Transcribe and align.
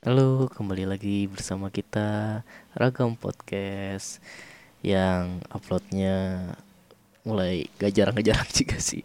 Halo, 0.00 0.48
kembali 0.48 0.88
lagi 0.88 1.28
bersama 1.28 1.68
kita 1.68 2.40
Ragam 2.72 3.12
Podcast 3.14 4.16
yang 4.80 5.44
uploadnya 5.52 6.48
mulai 7.20 7.68
gak 7.76 7.92
jarang-jarang 7.92 8.48
juga 8.56 8.80
sih. 8.80 9.04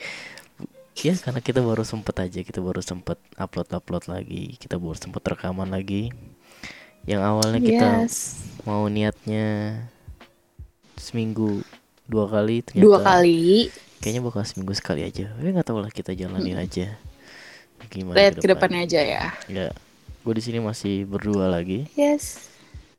Ya 0.95 1.11
karena 1.19 1.43
kita 1.43 1.59
baru 1.59 1.83
sempet 1.83 2.15
aja, 2.17 2.39
kita 2.39 2.63
baru 2.63 2.79
sempet 2.79 3.19
upload-upload 3.35 4.07
lagi, 4.07 4.55
kita 4.55 4.79
baru 4.79 4.95
sempet 4.95 5.19
rekaman 5.25 5.67
lagi. 5.67 6.15
Yang 7.03 7.21
awalnya 7.21 7.59
kita 7.59 7.87
Yes. 8.07 8.39
mau 8.63 8.87
niatnya 8.87 9.75
seminggu 10.95 11.59
dua 12.07 12.31
kali, 12.31 12.63
ternyata 12.63 12.85
Dua 12.87 12.99
kali. 13.03 13.67
kayaknya 13.99 14.23
bakal 14.23 14.47
seminggu 14.47 14.71
sekali 14.71 15.03
aja. 15.03 15.27
Tapi 15.27 15.51
nggak 15.51 15.67
tahu 15.67 15.83
lah 15.83 15.91
kita 15.91 16.15
jalanin 16.15 16.55
aja. 16.55 16.95
Gimana 17.91 18.15
Lihat 18.15 18.39
ke 18.39 18.39
ke 18.39 18.47
depan. 18.47 18.71
depannya 18.71 18.79
aja 18.87 19.01
ya. 19.03 19.23
Ya, 19.51 19.67
gue 20.25 20.33
di 20.33 20.43
sini 20.43 20.57
masih 20.57 21.05
berdua 21.05 21.45
lagi. 21.47 21.85
Yes. 21.93 22.49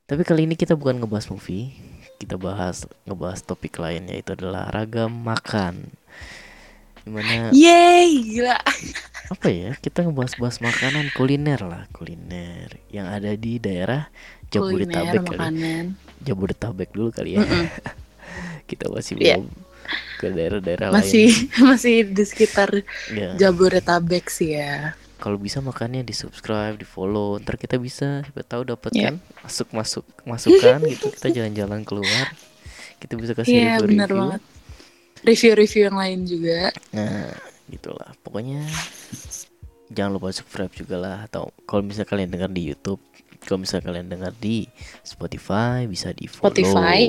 Tapi 0.06 0.22
kali 0.22 0.46
ini 0.46 0.54
kita 0.54 0.78
bukan 0.78 1.02
ngebahas 1.02 1.26
movie, 1.28 1.74
kita 2.16 2.38
bahas 2.38 2.86
ngebahas 3.02 3.42
topik 3.42 3.82
lain 3.82 4.06
yaitu 4.06 4.32
adalah 4.32 4.70
ragam 4.70 5.10
makan. 5.10 5.90
Di 7.02 7.10
mana 7.10 7.50
Yeay, 7.50 8.22
gila. 8.22 8.54
apa 9.34 9.46
ya? 9.50 9.74
Kita 9.74 10.06
ngebahas-bahas 10.06 10.62
makanan 10.62 11.10
kuliner 11.12 11.58
lah, 11.62 11.90
kuliner 11.90 12.70
yang 12.88 13.10
ada 13.10 13.34
di 13.34 13.58
daerah 13.58 14.06
Kuliner 14.46 14.94
Jabodetabek 14.94 15.22
kali. 15.26 15.26
makanan. 15.34 15.84
Jabodetabek 16.22 16.90
dulu 16.94 17.10
kali 17.10 17.34
ya. 17.34 17.42
Mm-mm. 17.42 17.66
kita 18.70 18.86
masih 18.86 19.18
Iya. 19.18 19.42
belum 19.42 19.46
ke 20.16 20.26
daerah-daerah 20.30 20.88
Masih 20.90 21.28
lain. 21.30 21.62
masih 21.66 21.96
di 22.06 22.24
sekitar 22.24 22.70
Ya, 23.10 23.34
Jabodetabek 23.36 24.30
sih 24.30 24.54
ya. 24.54 24.94
Kalau 25.16 25.36
bisa 25.36 25.58
makannya 25.58 26.02
di 26.02 26.12
subscribe, 26.12 26.76
di 26.76 26.84
follow, 26.84 27.40
ntar 27.40 27.56
kita 27.56 27.76
bisa 27.76 28.20
siapa 28.20 28.44
tahu 28.44 28.68
dapat 28.68 28.90
Iya. 28.92 29.04
kan 29.10 29.14
masuk 29.42 29.68
masuk 29.72 30.04
masukan 30.24 30.78
gitu 30.86 31.08
kita 31.16 31.28
jalan-jalan 31.32 31.82
keluar 31.82 32.26
kita 32.96 33.12
bisa 33.16 33.32
kasih 33.32 33.52
Iya, 33.52 33.80
review 33.80 33.88
benar 33.92 34.10
banget. 34.10 34.42
Review-review 35.20 35.82
yang 35.88 35.98
lain 35.98 36.18
juga. 36.24 36.70
Nah, 36.92 37.32
gitulah. 37.66 38.12
Pokoknya 38.20 38.62
jangan 39.88 40.16
lupa 40.16 40.30
subscribe 40.30 40.72
juga 40.72 40.96
lah 40.96 41.18
atau 41.24 41.50
kalau 41.64 41.82
misalnya 41.82 42.08
kalian 42.08 42.30
dengar 42.30 42.50
di 42.52 42.62
YouTube, 42.62 43.00
kalau 43.42 43.60
misalnya 43.60 43.90
kalian 43.90 44.08
dengar 44.08 44.32
di 44.36 44.68
Spotify 45.02 45.84
bisa 45.84 46.12
di 46.12 46.28
follow. 46.28 46.52
Spotify. 46.52 47.00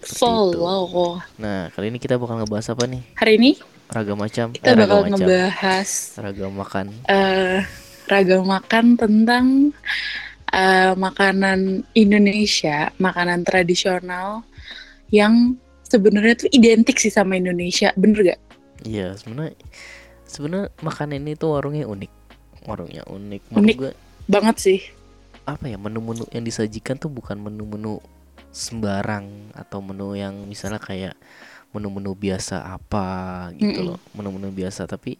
Seperti 0.00 0.16
Follow. 0.16 1.20
Nah, 1.36 1.68
kali 1.76 1.92
ini 1.92 2.00
kita 2.00 2.16
bakal 2.16 2.40
ngebahas 2.40 2.72
apa 2.72 2.88
nih? 2.88 3.02
Hari 3.20 3.32
ini 3.36 3.50
Ragam 3.90 4.16
macam. 4.16 4.46
kita 4.50 4.64
eh, 4.64 4.72
ragam 4.72 4.80
bakal 4.80 5.00
macam. 5.02 5.18
ngebahas 5.18 5.88
Ragam 6.16 6.52
makan. 6.54 6.86
eh 7.06 7.58
ragam 8.06 8.42
makan 8.44 8.86
tentang 8.94 9.44
eh, 10.50 10.92
makanan 10.94 11.60
Indonesia, 11.92 12.90
makanan 12.96 13.42
tradisional 13.42 14.42
yang 15.10 15.58
sebenarnya 15.84 16.34
tuh 16.38 16.50
identik 16.50 16.96
sih 16.96 17.10
sama 17.10 17.34
Indonesia, 17.34 17.90
bener 17.94 18.34
gak? 18.34 18.40
Iya, 18.82 19.14
sebenarnya 19.14 19.54
sebenarnya 20.24 20.68
makanan 20.80 21.18
ini 21.20 21.32
tuh 21.34 21.54
warungnya 21.54 21.84
unik. 21.84 22.12
Warungnya 22.62 23.02
unik. 23.06 23.42
Menurut 23.50 23.64
Unik. 23.64 23.76
gue, 23.76 23.92
Banget 24.26 24.56
sih. 24.58 24.80
apa 25.42 25.66
ya 25.66 25.74
menu-menu 25.74 26.22
yang 26.30 26.46
disajikan 26.46 26.94
tuh 26.94 27.10
bukan 27.10 27.34
menu-menu 27.34 27.98
sembarang 28.50 29.50
atau 29.50 29.82
menu 29.82 30.14
yang 30.14 30.46
misalnya 30.46 30.78
kayak 30.78 31.18
menu-menu 31.70 32.12
biasa 32.18 32.66
apa 32.66 33.06
gitu 33.54 33.94
loh 33.94 33.98
menu-menu 34.14 34.50
biasa 34.50 34.90
tapi 34.90 35.18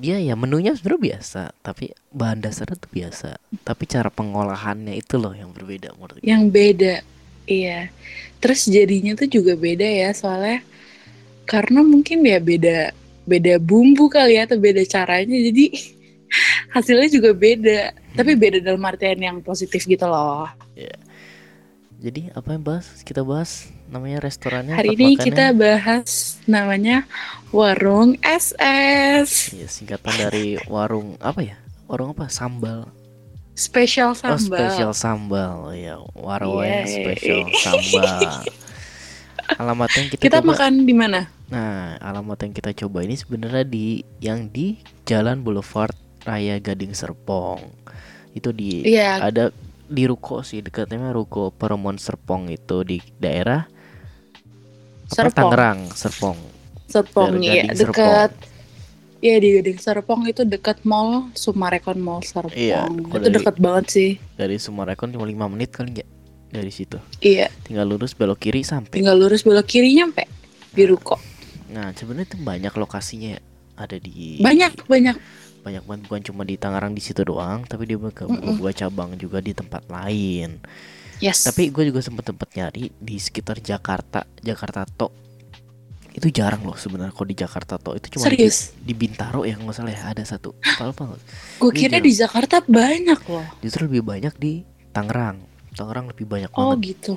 dia 0.00 0.16
ya 0.16 0.32
menunya 0.32 0.72
sebenarnya 0.72 1.20
biasa 1.20 1.42
tapi 1.60 1.92
bahan 2.08 2.40
dasarnya 2.40 2.80
tuh 2.80 2.88
biasa 2.88 3.36
tapi 3.68 3.84
cara 3.84 4.08
pengolahannya 4.08 4.96
itu 4.96 5.20
loh 5.20 5.36
yang 5.36 5.52
berbeda 5.52 5.92
menurut 5.92 6.16
gue. 6.16 6.24
Yang 6.24 6.44
beda, 6.48 6.94
iya. 7.44 7.92
Terus 8.40 8.64
jadinya 8.64 9.12
tuh 9.12 9.28
juga 9.28 9.52
beda 9.60 9.84
ya 9.84 10.08
soalnya 10.16 10.64
karena 11.44 11.84
mungkin 11.84 12.24
ya 12.24 12.40
beda 12.40 12.96
beda 13.28 13.60
bumbu 13.60 14.08
kali 14.08 14.40
ya 14.40 14.48
atau 14.48 14.56
beda 14.56 14.80
caranya 14.88 15.36
jadi 15.36 15.68
hasilnya 16.74 17.08
juga 17.12 17.36
beda. 17.36 17.92
Tapi 18.16 18.32
beda 18.40 18.64
dalam 18.64 18.80
artian 18.88 19.20
yang 19.20 19.38
positif 19.44 19.84
gitu 19.84 20.08
loh. 20.08 20.48
Jadi 22.00 22.32
apa 22.32 22.48
yang 22.50 22.64
bahas 22.64 23.04
kita 23.04 23.20
bahas 23.20 23.68
namanya 23.86 24.18
restorannya 24.20 24.72
Hari 24.72 24.96
ini 24.96 25.14
makannya. 25.14 25.26
kita 25.26 25.46
bahas 25.52 26.08
namanya 26.44 27.04
Warung 27.50 28.16
SS. 28.22 29.52
Iya, 29.52 29.66
singkatan 29.66 30.14
dari 30.16 30.56
warung 30.64 31.20
apa 31.20 31.42
ya 31.42 31.56
warung 31.84 32.10
apa 32.10 32.26
sambal 32.26 32.88
Spesial 33.52 34.10
Oh, 34.10 34.16
sambal. 34.16 34.56
spesial 34.56 34.92
sambal. 34.96 35.68
Oh, 35.68 35.76
ya, 35.76 36.00
warung 36.16 36.64
Yeay. 36.64 36.88
spesial 36.88 37.44
sambal. 37.54 38.48
Alamat 39.52 39.90
yang 39.92 40.06
kita, 40.08 40.22
Kita 40.22 40.38
coba. 40.40 40.48
makan 40.48 40.72
di 40.86 40.94
mana? 40.94 41.20
Nah, 41.50 41.98
alamat 42.00 42.38
yang 42.40 42.52
kita 42.54 42.72
coba 42.72 43.02
ini 43.02 43.18
sebenarnya 43.18 43.66
di 43.66 44.00
yang 44.16 44.48
di 44.48 44.78
Jalan 45.04 45.42
Boulevard 45.42 45.92
Raya 46.22 46.56
Gading 46.56 46.94
Serpong. 46.94 47.60
Itu 48.32 48.54
di 48.54 48.86
Iya, 48.86 49.18
ada 49.20 49.50
di 49.90 50.06
ruko 50.06 50.40
sih 50.40 50.62
dekatnya 50.62 51.10
ruko 51.10 51.50
Peremon 51.50 51.98
Serpong 51.98 52.46
itu 52.48 52.86
di 52.86 53.02
daerah 53.18 53.66
Serpong. 55.04 55.34
Tangerang 55.50 55.80
Serpong. 55.90 56.38
Serpong 56.86 57.34
Gading 57.34 57.74
dekat 57.74 58.30
Iya 59.20 59.36
di 59.36 59.48
Gading 59.52 59.76
Serpong 59.76 60.24
itu 60.24 60.46
dekat 60.46 60.80
mall 60.82 61.28
Sumarekon 61.34 62.00
Mall 62.00 62.24
Serpong. 62.24 62.56
Iya, 62.56 62.88
itu 62.88 63.18
dari- 63.20 63.34
dekat 63.36 63.56
banget 63.60 63.84
sih. 63.90 64.10
Dari 64.32 64.56
Sumarekon 64.56 65.12
cuma 65.12 65.28
5 65.28 65.44
menit 65.46 65.68
kali 65.68 65.92
nggak 65.92 66.08
dari 66.48 66.72
situ. 66.72 66.96
Iya, 67.20 67.52
Tinggal 67.62 67.84
lurus 67.84 68.16
belok 68.16 68.40
kiri 68.40 68.64
sampai. 68.64 68.96
tinggal 68.96 69.20
lurus 69.20 69.44
belok 69.44 69.68
kiri 69.68 69.92
nyampe 69.92 70.24
di 70.72 70.88
ruko. 70.88 71.20
Nah, 71.68 71.92
sebenarnya 71.92 72.32
itu 72.32 72.38
banyak 72.40 72.72
lokasinya 72.72 73.36
ya. 73.36 73.40
Ada 73.76 73.96
di 73.96 74.40
Banyak 74.40 74.88
banyak. 74.88 75.16
Banyak 75.60 75.84
banget 75.84 76.00
bukan 76.04 76.22
cuma 76.24 76.42
di 76.42 76.56
Tangerang 76.56 76.92
di 76.92 77.00
situ 77.00 77.20
doang 77.20 77.62
tapi 77.62 77.84
dia 77.84 77.96
buka 77.96 78.24
Mm-mm. 78.24 78.56
buka 78.56 78.72
cabang 78.74 79.14
juga 79.14 79.38
di 79.38 79.52
tempat 79.52 79.84
lain 79.86 80.60
Yes. 81.20 81.44
tapi 81.44 81.68
gue 81.68 81.84
juga 81.86 82.00
sempet 82.00 82.24
tempat 82.26 82.48
nyari 82.50 82.88
di 82.96 83.16
sekitar 83.16 83.60
Jakarta 83.60 84.24
Jakarta 84.40 84.88
Tok 84.88 85.12
itu 86.10 86.32
jarang 86.32 86.64
loh 86.64 86.74
sebenarnya 86.74 87.12
kalau 87.12 87.28
di 87.28 87.36
Jakarta 87.36 87.76
Tok 87.76 87.94
itu 87.94 88.16
cuma 88.16 88.24
di, 88.24 88.40
serius. 88.40 88.72
di 88.74 88.96
Bintaro 88.96 89.44
ya 89.44 89.54
nggak 89.54 89.70
salah 89.70 89.92
ya 89.92 90.10
ada 90.10 90.24
satu 90.24 90.56
apa 90.58 90.90
apa 90.90 91.20
Gue 91.60 91.70
kira 91.70 92.00
di 92.00 92.08
Jakarta 92.10 92.64
banyak 92.64 93.20
loh. 93.22 93.44
justru 93.60 93.84
lebih 93.84 94.00
banyak 94.02 94.32
di 94.34 94.64
Tangerang 94.90 95.44
Tangerang 95.70 96.08
lebih 96.08 96.24
banyak 96.24 96.50
Oh 96.50 96.72
banget 96.72 96.96
gitu. 96.96 97.12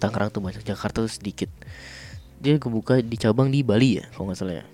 Tangerang 0.00 0.32
tuh 0.32 0.40
banyak 0.40 0.64
Jakarta 0.64 1.04
tuh 1.04 1.12
sedikit 1.12 1.52
dia 2.40 2.56
kebuka 2.56 2.98
di 2.98 3.14
cabang 3.14 3.52
di 3.52 3.60
Bali 3.60 4.00
ya 4.00 4.08
kalau 4.10 4.32
nggak 4.32 4.38
salah 4.40 4.56
ya 4.58 4.66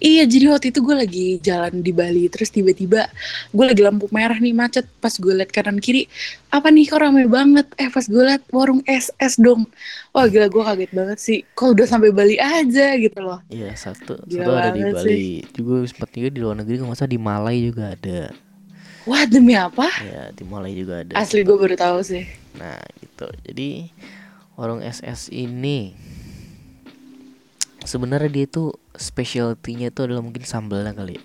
Iya, 0.00 0.24
jadi 0.24 0.52
waktu 0.52 0.72
itu 0.72 0.80
gue 0.82 0.96
lagi 0.96 1.26
jalan 1.40 1.80
di 1.80 1.92
Bali, 1.92 2.26
terus 2.32 2.48
tiba-tiba 2.52 3.08
gue 3.52 3.64
lagi 3.64 3.82
lampu 3.84 4.08
merah 4.12 4.36
nih 4.36 4.52
macet. 4.56 4.86
Pas 5.00 5.12
gue 5.12 5.32
liat 5.32 5.50
kanan 5.52 5.78
kiri, 5.80 6.08
apa 6.52 6.68
nih 6.72 6.88
kok 6.88 7.00
rame 7.00 7.28
banget? 7.28 7.66
Eh 7.76 7.88
pas 7.92 8.04
gue 8.04 8.22
liat 8.22 8.42
warung 8.52 8.80
SS 8.88 9.40
dong. 9.40 9.68
Wah 10.16 10.26
gila 10.28 10.48
gue 10.48 10.62
kaget 10.64 10.92
banget 10.96 11.18
sih. 11.20 11.38
Kok 11.52 11.76
udah 11.76 11.86
sampai 11.88 12.10
Bali 12.12 12.36
aja 12.40 12.96
gitu 12.96 13.18
loh. 13.20 13.40
Iya 13.52 13.76
satu 13.76 14.16
Gila 14.24 14.44
satu 14.44 14.52
ada 14.56 14.70
di 14.72 14.82
Bali 14.82 15.26
juga 15.52 15.74
sempat 15.86 16.08
juga 16.16 16.28
di 16.32 16.40
luar 16.40 16.56
negeri 16.60 16.80
nggak 16.80 16.96
salah 16.96 17.12
di 17.12 17.20
Malai 17.20 17.56
juga 17.62 17.92
ada 17.92 18.20
Wah 19.06 19.22
demi 19.22 19.54
apa? 19.54 19.86
ya 20.02 20.34
di 20.34 20.42
Malai 20.42 20.74
juga 20.74 21.06
ada 21.06 21.14
Asli 21.14 21.46
gue 21.46 21.54
baru 21.54 21.78
tahu 21.78 21.98
sih. 22.02 22.26
Nah 22.58 22.80
gitu 22.98 23.28
Jadi 23.46 23.92
Warung 24.56 24.80
SS 24.80 25.28
ini 25.30 25.92
Sebenarnya 27.86 28.28
dia 28.28 28.46
tuh 28.46 28.74
Specialty-nya 28.92 29.88
itu 29.88 30.00
adalah 30.02 30.20
mungkin 30.20 30.42
sambalnya 30.42 30.90
kali 30.90 31.16
ya. 31.16 31.22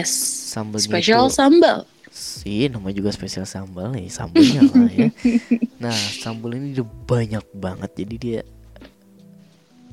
Yes. 0.00 0.10
Sambalnya 0.48 0.86
Special 0.86 1.26
itu 1.26 1.34
sambal. 1.34 1.78
Sih 2.06 2.66
namanya 2.66 2.96
juga 2.96 3.10
spesial 3.10 3.46
sambal 3.46 3.94
nih 3.94 4.10
Sambalnya 4.10 4.66
lah 4.66 4.90
ya 4.90 5.08
Nah 5.82 5.94
sambal 5.94 6.58
ini 6.58 6.74
udah 6.74 6.88
banyak 7.06 7.44
banget 7.54 7.90
Jadi 7.96 8.14
dia 8.16 8.40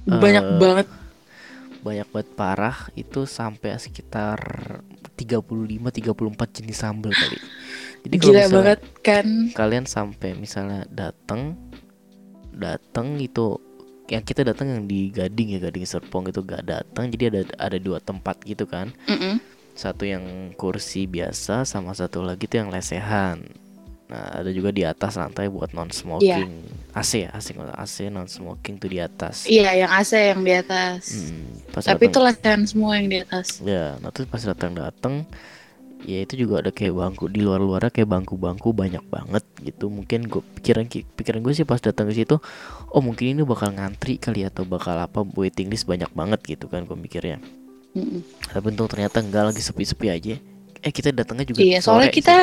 Banyak 0.04 0.44
Eh, 0.44 0.58
banget. 0.58 0.88
Banyak 1.80 2.08
banget 2.10 2.30
parah 2.34 2.90
Itu 2.94 3.30
sampai 3.30 3.78
sekitar 3.78 4.42
35-34 5.14 6.58
jenis 6.58 6.78
sambal 6.78 7.14
kali 7.14 7.38
Jadi 8.02 8.16
kalau 8.18 8.26
Gila 8.28 8.40
misalnya 8.40 8.56
banget 8.56 8.80
kan. 9.02 9.26
kalian 9.54 9.86
sampai 9.86 10.30
misalnya 10.34 10.90
datang 10.90 11.54
datang 12.50 13.22
itu 13.22 13.62
yang 14.08 14.24
kita 14.24 14.42
datang 14.42 14.68
yang 14.70 14.84
di 14.84 15.12
Gading 15.12 15.54
ya 15.54 15.60
Gading 15.60 15.84
Serpong 15.84 16.28
itu 16.28 16.40
gak 16.40 16.64
datang. 16.64 17.12
Jadi 17.12 17.24
ada 17.28 17.42
ada 17.60 17.78
dua 17.78 18.00
tempat 18.00 18.40
gitu 18.42 18.64
kan. 18.64 18.92
Mm-mm. 19.06 19.40
satu 19.78 20.10
yang 20.10 20.26
kursi 20.58 21.06
biasa 21.06 21.62
sama 21.62 21.94
satu 21.94 22.26
lagi 22.26 22.50
tuh 22.50 22.66
yang 22.66 22.74
lesehan. 22.74 23.46
Nah 24.10 24.42
ada 24.42 24.50
juga 24.50 24.74
di 24.74 24.82
atas 24.82 25.14
lantai 25.14 25.52
buat 25.52 25.70
non 25.70 25.94
smoking 25.94 26.50
AC 26.96 27.28
ya 27.28 27.30
AC 27.30 27.54
AC 27.54 28.10
non 28.10 28.26
smoking 28.26 28.82
tuh 28.82 28.90
di 28.90 28.98
atas. 28.98 29.46
Iya 29.46 29.86
yang 29.86 29.92
AC 29.94 30.12
yang 30.34 30.42
di 30.42 30.54
atas. 30.56 31.14
Hmm, 31.14 31.46
pas 31.70 31.86
Tapi 31.86 32.08
itu 32.08 32.18
datang- 32.18 32.26
latihan 32.26 32.62
semua 32.66 32.98
yang 32.98 33.06
di 33.06 33.18
atas. 33.22 33.62
ya 33.62 34.02
nah 34.02 34.10
terus 34.10 34.26
pas 34.26 34.42
datang 34.42 34.74
datang 34.74 35.14
ya 36.04 36.22
itu 36.22 36.38
juga 36.38 36.62
ada 36.62 36.70
kayak 36.70 36.94
bangku 36.94 37.26
di 37.26 37.42
luar 37.42 37.58
luarnya 37.58 37.90
kayak 37.90 38.06
bangku-bangku 38.08 38.70
banyak 38.70 39.02
banget 39.04 39.42
gitu 39.60 39.90
mungkin 39.90 40.26
gue 40.26 40.46
pikiran 40.56 40.86
pikiran 40.88 41.42
gue 41.42 41.54
sih 41.54 41.64
pas 41.64 41.80
datang 41.80 42.06
ke 42.06 42.16
situ 42.16 42.38
oh 42.88 43.02
mungkin 43.02 43.34
ini 43.34 43.42
bakal 43.42 43.72
ngantri 43.72 44.16
kali 44.16 44.44
atau 44.44 44.62
bakal 44.62 44.94
apa 44.94 45.26
waiting 45.34 45.68
list 45.68 45.84
banyak 45.84 46.08
banget 46.12 46.40
gitu 46.46 46.68
kan 46.68 46.84
gue 46.84 46.94
mikirnya 46.94 47.42
Mm-mm. 47.92 48.22
tapi 48.46 48.66
untung 48.68 48.86
ternyata 48.86 49.20
enggak 49.20 49.50
lagi 49.50 49.60
sepi-sepi 49.60 50.08
aja 50.08 50.36
eh 50.78 50.92
kita 50.92 51.10
datangnya 51.10 51.50
juga 51.50 51.60
Iya, 51.60 51.82
sore 51.82 52.06
soalnya 52.06 52.10
kita. 52.14 52.38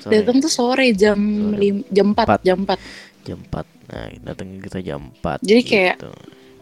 Sore, 0.00 0.12
datang 0.16 0.36
tuh 0.40 0.48
sore 0.48 0.86
jam 0.96 1.20
Sore. 1.20 1.56
lim- 1.60 1.84
jam 1.92 2.06
4, 2.10 2.24
Empat. 2.24 2.40
jam 2.40 2.58
4. 2.64 2.80
jam 3.20 3.38
4 3.44 3.64
nah 3.86 4.06
datangnya 4.24 4.58
kita 4.64 4.78
jam 4.80 5.00
4 5.20 5.44
Jadi 5.44 5.62
kayak 5.62 5.94
gitu. 6.00 6.10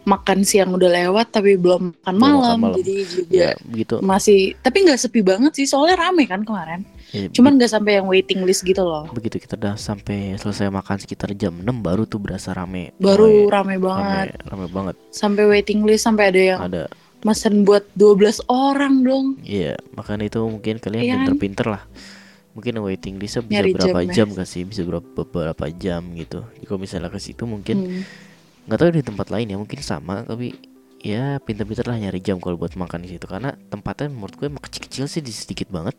Makan 0.01 0.39
siang 0.41 0.71
udah 0.71 0.87
lewat 0.87 1.31
tapi 1.31 1.53
belum 1.53 1.91
makan 1.93 2.13
Belum 2.13 2.19
makan 2.19 2.33
malam, 2.33 2.57
malam. 2.61 2.77
jadi 2.77 2.93
juga 3.05 3.31
ya 3.31 3.51
begitu 3.61 3.95
masih 3.99 4.39
tapi 4.57 4.77
nggak 4.81 4.97
sepi 4.97 5.19
banget 5.19 5.51
sih 5.53 5.65
soalnya 5.65 5.99
rame 5.99 6.23
kan 6.23 6.41
kemarin. 6.41 6.81
Ya, 7.09 7.25
Cuman 7.27 7.57
nggak 7.57 7.71
sampai 7.71 7.97
yang 7.97 8.05
waiting 8.05 8.41
list 8.41 8.61
gitu 8.61 8.79
loh. 8.79 9.09
begitu 9.09 9.37
kita 9.37 9.55
udah 9.55 9.73
sampai 9.75 10.35
selesai 10.35 10.69
makan 10.69 10.97
sekitar 10.97 11.33
jam 11.33 11.51
6 11.53 11.65
baru 11.79 12.05
tuh 12.05 12.17
berasa 12.17 12.51
rame 12.51 12.93
Baru 12.95 13.47
rame, 13.47 13.75
rame 13.75 13.75
banget. 13.79 14.27
rame, 14.37 14.45
rame 14.45 14.67
banget 14.69 14.95
Sampai 15.09 15.43
waiting 15.43 15.81
list 15.81 16.03
sampai 16.03 16.29
ada 16.29 16.41
yang 16.47 16.59
ada 16.61 16.83
mesen 17.19 17.63
buat 17.63 17.83
12 17.93 18.39
orang 18.47 19.03
dong. 19.03 19.25
Iya, 19.41 19.75
makanya 19.91 20.23
itu 20.25 20.39
mungkin 20.39 20.77
kalian 20.77 21.01
Iya 21.01 21.11
kan? 21.11 21.17
pinter-pinter 21.27 21.65
lah. 21.67 21.83
Mungkin 22.49 22.79
waiting 22.79 23.15
listnya 23.15 23.41
bisa 23.41 23.59
Nyari 23.59 23.71
berapa 23.73 23.99
jam 24.01 24.07
ya. 24.07 24.13
jam 24.15 24.27
gak 24.33 24.47
sih? 24.47 24.63
Bisa 24.63 24.81
berapa 24.83 25.03
beberapa 25.17 25.65
jam 25.69 26.01
gitu. 26.13 26.47
Jadi 26.49 26.63
Kalau 26.63 26.79
misalnya 26.79 27.09
ke 27.09 27.19
situ 27.19 27.43
mungkin 27.43 27.77
Hmm. 27.77 28.01
Nggak 28.69 28.77
tahu 28.77 28.89
di 28.93 29.01
tempat 29.01 29.27
lain 29.27 29.49
ya 29.49 29.57
mungkin 29.57 29.81
sama 29.81 30.21
tapi 30.21 30.53
ya 30.99 31.41
pinter-pinter 31.41 31.83
lah 31.83 31.97
nyari 31.97 32.19
jam 32.19 32.37
kalau 32.37 32.53
buat 32.53 32.75
makan 32.75 33.01
di 33.01 33.15
situ 33.15 33.25
karena 33.25 33.57
tempatnya 33.67 34.07
menurut 34.07 34.35
gue 34.35 34.45
emang 34.45 34.61
kecil-kecil 34.61 35.07
sih 35.07 35.19
di 35.19 35.31
sedikit 35.31 35.67
banget. 35.67 35.95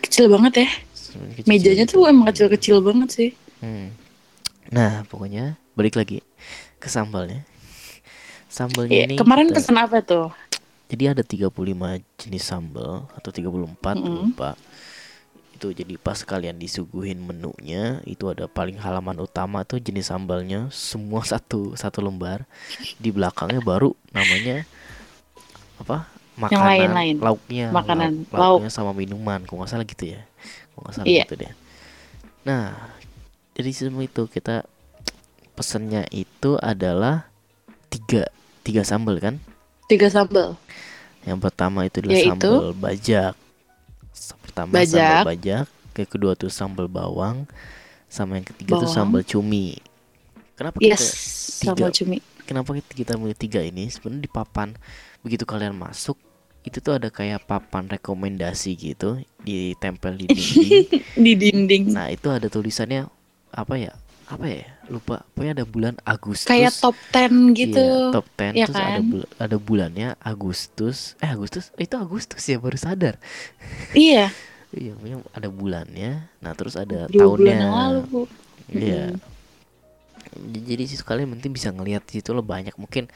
Kecil 0.00 0.26
banget 0.26 0.64
ya. 0.64 0.68
Kecil 1.36 1.44
Mejanya 1.44 1.84
gitu. 1.84 1.98
tuh 1.98 2.02
emang 2.06 2.26
kecil-kecil 2.26 2.76
banget 2.80 3.08
sih. 3.10 3.30
Hmm. 3.58 3.90
Nah, 4.68 5.04
pokoknya 5.04 5.58
balik 5.74 5.94
lagi 5.94 6.22
ke 6.78 6.88
sambalnya. 6.88 7.42
Sambalnya 8.46 8.90
Iya, 8.92 9.04
ini 9.04 9.14
kemarin 9.18 9.50
kita- 9.50 9.56
pesan 9.60 9.76
apa 9.76 9.98
tuh? 10.00 10.30
Jadi 10.86 11.04
ada 11.04 11.20
35 11.20 11.50
jenis 12.16 12.44
sambal 12.46 13.10
atau 13.10 13.30
34 13.30 13.98
Mm-mm. 13.98 14.30
lupa. 14.30 14.54
Itu 15.56 15.72
jadi 15.72 15.96
pas 15.96 16.20
kalian 16.20 16.60
disuguhin 16.60 17.16
menunya 17.16 18.04
itu 18.04 18.28
ada 18.28 18.44
paling 18.44 18.76
halaman 18.76 19.16
utama 19.16 19.64
tuh 19.64 19.80
jenis 19.80 20.12
sambalnya 20.12 20.68
semua 20.68 21.24
satu 21.32 21.72
satu 21.72 22.04
lembar. 22.04 22.44
Di 23.00 23.08
belakangnya 23.08 23.64
baru 23.64 23.96
namanya 24.12 24.68
apa? 25.80 26.12
Makanan, 26.36 26.92
lain-lain. 26.92 27.16
lauknya, 27.16 27.66
Makanan, 27.72 28.28
lauk- 28.28 28.60
lauknya 28.60 28.68
sama 28.68 28.92
minuman. 28.92 29.40
Kok 29.42 29.56
nggak 29.56 29.70
salah 29.72 29.88
gitu 29.88 30.12
ya? 30.12 30.20
Kok 30.76 30.80
nggak 30.84 30.94
salah 30.94 31.08
Iya. 31.08 31.24
gitu 31.24 31.34
deh. 31.40 31.52
Nah, 32.44 32.76
dari 33.56 33.72
semua 33.72 34.04
itu 34.04 34.28
kita 34.28 34.68
pesennya 35.56 36.04
itu 36.12 36.60
adalah 36.60 37.32
tiga 37.88 38.28
tiga 38.60 38.84
sambal 38.84 39.16
kan? 39.16 39.40
Tiga 39.88 40.12
sambal. 40.12 40.60
Yang 41.24 41.40
pertama 41.40 41.88
itu 41.88 42.04
adalah 42.04 42.20
Yaitu? 42.20 42.28
sambal 42.52 42.66
bajak. 42.76 43.32
Pertama 44.56 44.72
Bajak. 44.72 44.88
sambal 44.88 45.28
bajak, 45.28 45.66
yang 45.92 46.08
kedua 46.08 46.32
tuh 46.32 46.48
sambal 46.48 46.88
bawang, 46.88 47.44
sama 48.08 48.40
yang 48.40 48.48
ketiga 48.48 48.80
tuh 48.80 48.88
Bawang. 48.88 48.96
sambal 48.96 49.20
cumi. 49.20 49.76
Kenapa 50.56 50.80
Yes, 50.80 51.04
kita 51.60 51.76
sambal 51.76 51.92
tiga. 51.92 51.98
cumi. 52.00 52.16
kenapa 52.42 52.70
kita, 52.72 52.90
kita 52.96 53.12
milih 53.20 53.36
tiga 53.36 53.60
ini? 53.60 53.84
Sebenarnya 53.86 54.24
di 54.24 54.30
papan 54.32 54.72
begitu 55.20 55.44
kalian 55.44 55.76
masuk 55.76 56.16
itu 56.64 56.80
tuh 56.80 56.96
ada 56.96 57.12
kayak 57.12 57.44
papan 57.44 57.84
rekomendasi 57.86 58.72
gitu 58.74 59.20
ditempel 59.38 60.16
di 60.16 60.24
dinding. 60.32 60.88
Di 61.14 61.32
dinding. 61.36 61.82
nah, 61.92 62.08
itu 62.08 62.32
ada 62.32 62.48
tulisannya 62.48 63.04
apa 63.52 63.76
ya? 63.76 63.92
Apa 64.26 64.48
ya? 64.48 64.64
Lupa. 64.86 65.26
Pokoknya 65.34 65.52
ada 65.58 65.66
bulan 65.66 65.94
Agustus. 66.02 66.46
Kayak 66.46 66.72
top 66.78 66.96
10 67.10 67.52
gitu. 67.52 67.82
Iya, 67.82 68.14
top 68.14 68.26
10 68.32 68.54
Iya 68.54 68.66
terus 68.66 68.76
ada 68.76 68.90
kan? 68.92 69.02
bul- 69.04 69.30
ada 69.36 69.56
bulannya 69.58 70.08
Agustus. 70.18 70.96
Eh 71.18 71.28
Agustus 71.28 71.74
itu 71.76 71.94
Agustus 71.94 72.42
ya 72.42 72.56
baru 72.56 72.78
sadar. 72.78 73.18
Iya, 73.96 74.30
Iya, 74.70 74.92
pokoknya 74.94 75.18
ada 75.32 75.48
bulannya. 75.48 76.10
Nah, 76.38 76.52
terus 76.52 76.74
ada 76.74 77.06
dua 77.06 77.22
tahunnya. 77.32 77.56
bulan 77.56 77.70
lalu, 77.70 78.00
Bu. 78.06 78.22
Iya. 78.68 79.14
Jadi 80.36 80.82
sih 80.84 80.98
kalian 81.00 81.32
mungkin 81.32 81.50
bisa 81.50 81.72
ngelihat 81.72 82.04
di 82.04 82.20
situ 82.20 82.30
lo 82.30 82.44
banyak 82.44 82.76
mungkin 82.76 83.08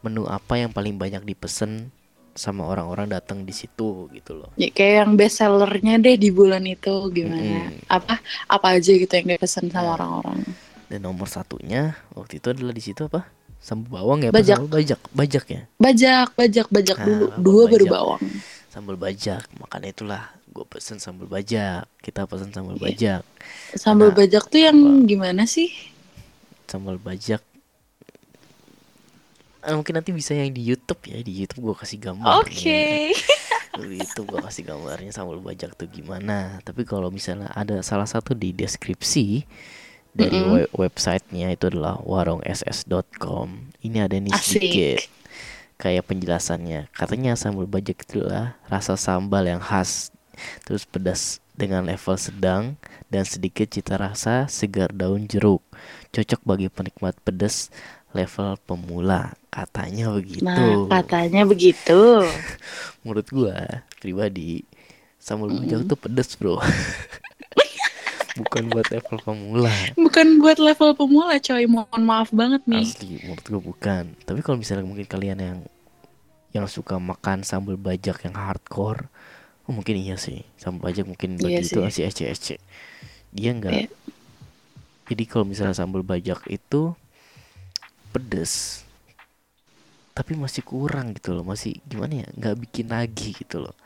menu 0.00 0.24
apa 0.24 0.56
yang 0.56 0.70
paling 0.70 0.96
banyak 0.96 1.26
dipesen 1.26 1.90
sama 2.32 2.62
orang-orang 2.64 3.10
datang 3.10 3.42
di 3.42 3.50
situ 3.50 4.06
gitu 4.14 4.38
loh. 4.38 4.48
Ya, 4.54 4.70
kayak 4.70 4.94
yang 5.02 5.12
best 5.18 5.42
sellernya 5.42 5.98
deh 5.98 6.14
di 6.14 6.30
bulan 6.30 6.62
itu 6.64 7.10
gimana? 7.10 7.66
Mm-mm. 7.68 7.82
Apa 7.90 8.22
apa 8.46 8.66
aja 8.78 8.94
gitu 8.94 9.10
yang 9.10 9.34
dipesan 9.34 9.66
sama 9.68 9.98
orang-orang. 9.98 10.46
Dan 10.88 11.04
nomor 11.04 11.28
satunya 11.28 11.94
waktu 12.12 12.40
itu 12.40 12.48
adalah 12.48 12.72
di 12.72 12.80
situ 12.80 13.04
apa? 13.04 13.28
Sambal 13.58 14.00
bawang 14.00 14.22
ya, 14.22 14.30
Bajak. 14.30 14.56
sambal 14.56 14.70
bajak, 14.72 15.00
bajak 15.10 15.44
ya. 15.46 15.60
Bajak, 15.76 16.28
bajak, 16.32 16.66
bajak 16.68 16.96
Ah, 16.96 17.04
dulu. 17.04 17.24
apa 17.26 17.38
Dua 17.38 17.62
baru 17.66 17.84
bajak? 17.84 17.92
bawang. 17.92 18.22
Sambal 18.68 18.96
bajak, 18.96 19.42
makanya 19.58 19.88
itulah 19.90 20.22
gue 20.48 20.64
pesen 20.64 20.96
sambal 20.96 21.26
bajak. 21.26 21.84
Kita 21.98 22.24
pesen 22.24 22.50
sambal 22.50 22.74
Iya. 22.74 22.84
bajak. 22.84 23.22
Sambal 23.74 24.08
Karena- 24.08 24.18
bajak 24.20 24.44
tuh 24.46 24.60
yang 24.60 24.78
apa? 24.78 25.04
gimana 25.04 25.42
sih? 25.44 25.68
sambal 26.64 26.96
bajak 26.96 27.40
Ah, 29.58 29.74
mungkin 29.74 29.90
nanti 29.92 30.12
bisa 30.12 30.32
yang 30.32 30.48
di 30.48 30.62
YouTube 30.62 31.02
ya 31.02 31.18
di 31.18 31.34
YouTube 31.34 31.60
gua 31.62 31.74
kasih 31.74 31.98
gambar 31.98 32.40
Oke. 32.40 33.10
di 33.74 33.96
YouTube 33.96 34.28
gua 34.28 34.44
kasih 34.44 34.62
gambarnya 34.64 35.10
sambal 35.10 35.40
bajak 35.40 35.74
tuh 35.74 35.88
gimana 35.88 36.62
tapi 36.62 36.84
kalau 36.84 37.10
misalnya 37.10 37.50
ada 37.50 37.80
salah 37.80 38.06
satu 38.06 38.32
di 38.32 38.52
deskripsi 38.52 39.42
dari 40.16 40.38
Mm-mm. 40.38 40.52
we- 40.54 40.72
websitenya 40.88 41.52
itu 41.52 41.68
adalah 41.68 42.00
warungss.com 42.02 43.72
ini 43.80 43.98
ada 43.98 44.16
nih 44.18 44.32
Asik. 44.34 44.42
sedikit 44.58 44.98
kayak 45.78 46.10
penjelasannya. 46.10 46.90
Katanya 46.90 47.38
sambal 47.38 47.70
bajak 47.70 48.02
itu 48.02 48.26
adalah 48.26 48.58
rasa 48.66 48.98
sambal 48.98 49.46
yang 49.46 49.62
khas 49.62 50.10
terus 50.66 50.82
pedas 50.82 51.38
dengan 51.54 51.82
level 51.82 52.14
sedang 52.14 52.78
dan 53.10 53.26
sedikit 53.26 53.66
cita 53.66 53.94
rasa 53.94 54.46
segar 54.50 54.90
daun 54.90 55.26
jeruk. 55.26 55.62
Cocok 56.10 56.40
bagi 56.42 56.66
penikmat 56.66 57.14
pedas 57.22 57.70
level 58.10 58.58
pemula. 58.66 59.38
Katanya 59.50 60.10
begitu. 60.10 60.46
Nah, 60.46 60.86
katanya 60.90 61.46
begitu. 61.46 62.26
menurut 63.06 63.26
gua 63.30 63.82
pribadi 63.98 64.66
sambal 65.18 65.50
bajak 65.50 65.86
tuh 65.86 65.98
pedas 65.98 66.34
bro 66.34 66.58
bukan 68.38 68.62
buat 68.70 68.86
level 68.88 69.18
pemula 69.20 69.74
Bukan 69.98 70.26
buat 70.38 70.58
level 70.58 70.90
pemula, 70.94 71.34
coy. 71.38 71.64
Mohon 71.66 72.02
maaf 72.06 72.28
banget 72.30 72.62
nih. 72.64 72.86
asli 72.86 73.18
menurut 73.26 73.44
gua 73.44 73.60
bukan 73.60 74.04
tapi 74.22 74.40
kalau 74.40 74.56
misalnya 74.56 74.86
mungkin 74.86 75.04
kalian 75.04 75.38
yang 75.38 75.58
yang 76.48 76.64
suka 76.64 76.96
makan 76.96 77.42
sambal 77.42 77.76
bajak 77.76 78.24
yang 78.24 78.32
hardcore 78.32 79.10
oh 79.68 79.72
mungkin 79.74 80.00
iya 80.00 80.16
sih 80.16 80.40
sambal 80.56 80.88
bajak 80.88 81.04
mungkin 81.04 81.36
bagi 81.36 81.60
Iya 81.60 81.66
itu 81.66 81.76
sih. 81.76 81.84
masih 81.84 82.02
ece 82.08 82.24
ece 82.26 82.56
dia 83.28 83.50
nggak 83.52 83.72
Iya. 83.74 83.88
jadi 85.08 85.22
kalau 85.28 85.44
misalnya 85.44 85.76
sambal 85.76 86.00
bajak 86.00 86.40
itu 86.48 86.96
pedes 88.08 88.84
tapi 90.16 90.34
masih 90.34 90.66
kurang 90.66 91.14
gitu 91.14 91.30
loh 91.36 91.44
masih 91.46 91.78
gimana 91.86 92.24
ya 92.24 92.28
nggak 92.34 92.56
bikin 92.58 92.86
lagi 92.90 93.36
gitu 93.36 93.62
loh 93.62 93.76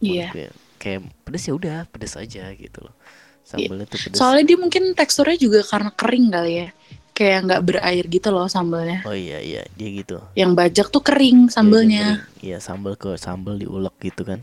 Iya. 0.00 0.30
gue. 0.32 0.48
kayak 0.78 1.04
pedes 1.26 1.44
ya 1.46 1.52
udah 1.54 1.78
pedes 1.90 2.14
aja 2.14 2.50
gitu 2.54 2.80
loh 2.82 2.94
sambalnya 3.48 3.86
tuh 3.86 3.98
pedes 3.98 4.14
Soalnya 4.14 4.44
dia 4.44 4.56
mungkin 4.56 4.82
teksturnya 4.92 5.36
juga 5.36 5.60
karena 5.62 5.90
kering 5.90 6.26
kali 6.28 6.52
ya. 6.54 6.68
Kayak 7.10 7.38
nggak 7.44 7.62
berair 7.64 8.04
gitu 8.06 8.28
loh 8.28 8.46
sambalnya. 8.46 9.02
oh 9.02 9.10
iya 9.10 9.40
iya 9.40 9.66
dia 9.72 9.88
gitu 9.92 10.22
Yang 10.32 10.50
bajak 10.54 10.86
tuh 10.88 11.02
kering 11.02 11.38
Dia 11.42 11.52
sambalnya. 11.52 12.04
kering. 12.22 12.44
iya 12.44 12.58
sambal 12.58 12.94
ke 12.94 13.16
sambal 13.16 13.56
diulek 13.56 13.96
gitu 14.00 14.22
kan 14.22 14.38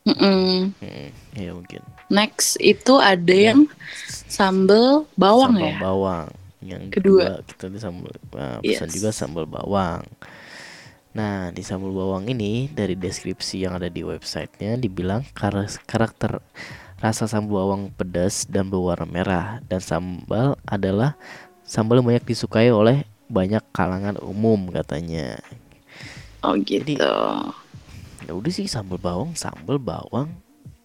Mm-mm. 0.00 0.72
Mm, 0.78 1.08
iya 1.34 1.50
mungkin 1.50 1.82
Next 2.08 2.56
itu 2.56 2.96
ada 2.96 3.34
yang 3.34 3.66
sambal 4.24 5.04
bawang 5.12 5.54
sambal 5.54 5.66
ya. 5.66 5.78
bawang 5.78 6.26
yang 6.60 6.82
Kedua. 6.88 7.24
kedua, 7.36 7.46
kita 7.46 7.64
di 7.66 7.78
sambal 7.78 8.12
nah, 8.30 8.58
pesan 8.60 8.86
Yes. 8.86 8.94
juga 8.94 9.10
sambal 9.10 9.44
bawang 9.44 10.04
nah 11.10 11.50
di 11.50 11.60
sambal 11.60 11.90
bawang 11.90 12.24
ini 12.26 12.70
dari 12.70 12.94
deskripsi 12.94 13.60
yang 13.60 13.74
ada 13.74 13.88
di 13.88 14.00
websitenya 14.00 14.78
dibilang 14.78 15.26
kar- 15.32 15.66
karakter 15.82 16.38
rasa 17.00 17.24
sambal 17.24 17.64
bawang 17.64 17.82
pedas 17.96 18.44
dan 18.44 18.68
berwarna 18.68 19.08
merah 19.08 19.46
dan 19.66 19.80
sambal 19.80 20.54
adalah 20.68 21.16
sambal 21.64 21.98
yang 21.98 22.06
banyak 22.12 22.24
disukai 22.28 22.68
oleh 22.68 23.08
banyak 23.32 23.64
kalangan 23.72 24.20
umum 24.20 24.68
katanya 24.68 25.40
Oh 26.40 26.56
gitu. 26.56 26.96
Jadi, 26.96 26.96
ya 28.24 28.32
udah 28.32 28.52
sih 28.52 28.64
sambal 28.68 28.96
bawang 28.96 29.32
sambal 29.36 29.76
bawang 29.76 30.28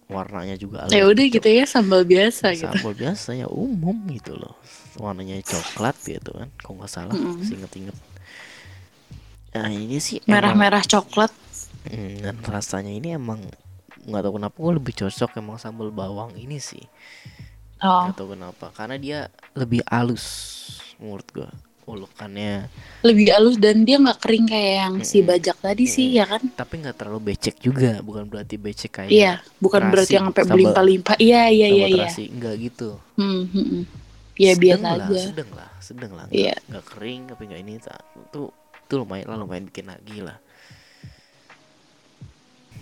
warnanya 0.06 0.54
juga 0.54 0.86
ya 0.86 1.02
udah 1.04 1.24
gitu 1.26 1.48
ya 1.50 1.66
sambal 1.66 2.06
biasa 2.06 2.54
gitu. 2.54 2.70
sambal 2.70 2.94
biasa 2.94 3.34
ya 3.34 3.48
umum 3.50 4.06
gitu 4.12 4.38
loh 4.38 4.54
warnanya 5.02 5.42
coklat 5.42 5.98
gitu 6.06 6.30
kan 6.30 6.48
kalau 6.62 6.78
nggak 6.78 6.92
salah 6.92 7.12
Mm-mm. 7.12 7.42
inget-inget 7.42 7.96
nah 9.56 9.72
ini 9.72 9.96
sih 9.98 10.20
Merah-merah 10.28 10.84
coklat. 10.84 11.32
Hmm, 11.88 12.20
dan 12.20 12.36
rasanya 12.44 12.92
ini 12.92 13.16
emang 13.16 13.40
nggak 14.06 14.22
tahu 14.22 14.34
kenapa 14.38 14.56
gue 14.56 14.72
lebih 14.74 14.94
cocok 14.96 15.30
emang 15.36 15.58
sambal 15.58 15.90
bawang 15.90 16.32
ini 16.34 16.56
sih 16.56 16.84
Oh, 17.76 18.08
nggak 18.08 18.16
tahu 18.16 18.28
kenapa 18.32 18.66
karena 18.72 18.96
dia 18.96 19.18
lebih 19.52 19.84
halus 19.84 20.24
menurut 20.96 21.28
gue 21.28 21.44
ulukannya 21.86 22.66
lebih 23.04 23.30
halus 23.30 23.60
dan 23.60 23.84
dia 23.84 24.00
nggak 24.00 24.16
kering 24.16 24.48
kayak 24.48 24.72
yang 24.80 24.94
si 25.04 25.20
bajak 25.20 25.54
tadi 25.60 25.84
sih 25.84 26.16
ya 26.16 26.24
kan? 26.24 26.40
tapi 26.56 26.80
nggak 26.80 26.96
terlalu 26.96 27.30
becek 27.30 27.60
juga 27.60 28.00
bukan 28.00 28.26
berarti 28.26 28.56
becek 28.56 28.90
kayak 28.90 29.10
Iya, 29.12 29.32
bukan 29.60 29.80
terasi, 29.84 29.92
berarti 29.92 30.12
yang 30.16 30.26
sampai 30.26 30.42
berlimpah-limpah. 30.48 31.16
Iya, 31.20 31.42
iya, 31.46 31.66
iya, 31.68 31.86
iya. 31.86 32.08
enggak 32.26 32.54
gitu 32.58 32.96
Hmm, 33.14 33.44
hmm, 33.44 33.66
hmm. 33.68 33.82
Ya 34.36 34.52
Sedang 34.52 34.62
biasa 34.64 34.84
lah, 34.88 35.06
aja. 35.08 35.20
sedang 35.22 35.50
lah 35.52 35.70
sedang 35.78 36.12
lah 36.12 36.24
nggak 36.26 36.58
nggak 36.66 36.84
kering 36.90 37.20
tapi 37.28 37.42
nggak 37.46 37.60
ini 37.60 37.72
itu 37.76 38.42
itu 38.88 38.94
lumayan 38.96 39.26
lah 39.30 39.36
lumayan 39.38 39.64
bikin 39.68 39.86
lagi 39.86 40.16
lah 40.20 40.36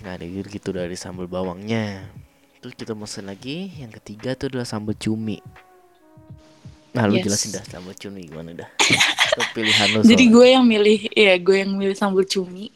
nah 0.04 0.20
ada 0.20 0.28
gitu, 0.28 0.46
gitu 0.52 0.68
dari 0.76 0.94
sambal 1.00 1.24
bawangnya 1.24 2.04
terus 2.60 2.76
kita 2.76 2.92
pesen 2.92 3.24
lagi 3.32 3.72
yang 3.80 3.88
ketiga 3.88 4.36
itu 4.36 4.52
adalah 4.52 4.68
sambal 4.68 4.92
cumi 4.92 5.40
nah 6.92 7.08
lu 7.08 7.16
Yes. 7.18 7.24
jelasin 7.26 7.50
dah 7.56 7.64
sambal 7.64 7.96
cumi 7.96 8.28
gimana 8.28 8.52
dah 8.52 8.68
pilihan 9.56 9.88
lu 9.96 9.98
Jadi 10.06 10.24
gue 10.30 10.46
yang 10.46 10.62
milih, 10.62 11.10
ya 11.10 11.34
gue 11.42 11.56
yang 11.66 11.74
milih 11.74 11.98
sambal 11.98 12.22
cumi. 12.22 12.70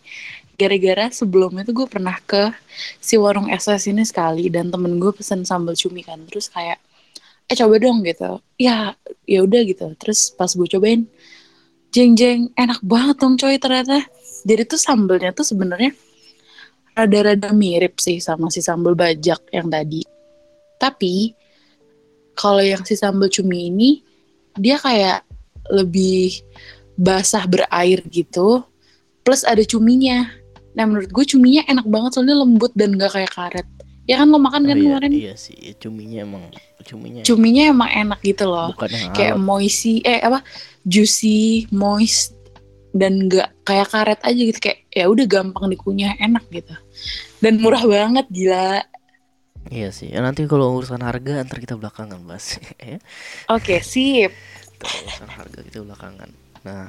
Gara-gara 0.59 1.07
sebelumnya 1.15 1.63
tuh 1.63 1.85
gue 1.85 1.87
pernah 1.87 2.19
ke 2.19 2.51
si 2.99 3.15
warung 3.15 3.47
SS 3.47 3.95
ini 3.95 4.03
sekali 4.03 4.51
dan 4.51 4.75
temen 4.75 4.99
gue 4.99 5.15
pesen 5.15 5.47
sambal 5.47 5.79
cumi 5.79 6.03
kan. 6.03 6.19
Terus 6.27 6.51
kayak, 6.51 6.83
eh 7.47 7.55
coba 7.55 7.79
dong 7.79 8.03
gitu. 8.03 8.43
Ya, 8.59 8.99
ya 9.23 9.47
udah 9.47 9.63
gitu. 9.63 9.95
Terus 10.03 10.35
pas 10.35 10.51
gue 10.51 10.67
cobain, 10.67 11.07
jeng 11.95 12.19
jeng 12.19 12.51
enak 12.59 12.83
banget 12.83 13.23
dong 13.23 13.39
coy 13.39 13.55
ternyata. 13.55 14.03
Jadi 14.43 14.63
tuh 14.67 14.81
sambalnya 14.83 15.31
tuh 15.31 15.47
sebenarnya 15.47 15.95
rada-rada 16.99 17.55
mirip 17.55 18.03
sih 18.03 18.19
sama 18.19 18.51
si 18.51 18.59
sambal 18.59 18.99
bajak 18.99 19.39
yang 19.55 19.71
tadi. 19.71 20.03
Tapi 20.83 21.31
kalau 22.35 22.59
yang 22.59 22.83
si 22.83 22.99
sambal 22.99 23.31
cumi 23.31 23.71
ini 23.71 23.91
dia 24.59 24.75
kayak 24.83 25.23
lebih 25.71 26.43
basah 26.99 27.47
berair 27.47 28.03
gitu 28.11 28.67
plus 29.23 29.47
ada 29.47 29.63
cuminya. 29.63 30.27
Nah 30.75 30.85
menurut 30.91 31.11
gue 31.15 31.25
cuminya 31.27 31.63
enak 31.71 31.87
banget 31.87 32.19
soalnya 32.19 32.43
lembut 32.43 32.75
dan 32.75 32.99
gak 32.99 33.15
kayak 33.15 33.31
karet. 33.31 33.69
Ya 34.09 34.17
kan 34.17 34.33
lo 34.33 34.41
makan 34.41 34.65
Oh, 34.65 34.69
kan 34.73 34.77
iya, 34.81 34.85
kemarin? 34.89 35.11
iya 35.13 35.35
sih 35.37 35.53
ya, 35.53 35.77
cuminya 35.77 36.25
emang 36.25 36.49
cuminya 36.81 37.21
cuminya 37.29 37.63
emang 37.69 37.91
enak 37.93 38.19
gitu 38.25 38.49
loh. 38.49 38.73
Bukan 38.73 38.89
yang 38.89 39.13
kayak 39.13 39.37
moisty 39.37 40.01
eh 40.01 40.25
apa 40.25 40.41
juicy 40.89 41.69
moist 41.69 42.33
dan 42.97 43.29
gak 43.29 43.53
kayak 43.69 43.89
karet 43.93 44.21
aja 44.25 44.41
gitu 44.49 44.59
kayak 44.61 44.79
ya 44.93 45.05
udah 45.09 45.27
gampang 45.29 45.67
dikunyah 45.73 46.17
enak 46.19 46.45
gitu. 46.51 46.75
Dan 47.43 47.61
murah 47.63 47.85
banget 47.85 48.27
gila. 48.33 48.83
Iya 49.69 49.93
sih. 49.93 50.09
Ya, 50.15 50.25
nanti 50.25 50.49
kalau 50.49 50.73
urusan 50.81 51.05
harga 51.05 51.45
ntar 51.45 51.61
kita 51.61 51.77
belakangan 51.77 52.21
bahas. 52.25 52.57
Ya. 52.81 52.99
Oke 53.53 53.85
sip. 53.85 54.33
Kita 54.79 54.87
urusan 55.05 55.29
harga 55.29 55.61
kita 55.61 55.85
belakangan. 55.85 56.31
Nah, 56.65 56.89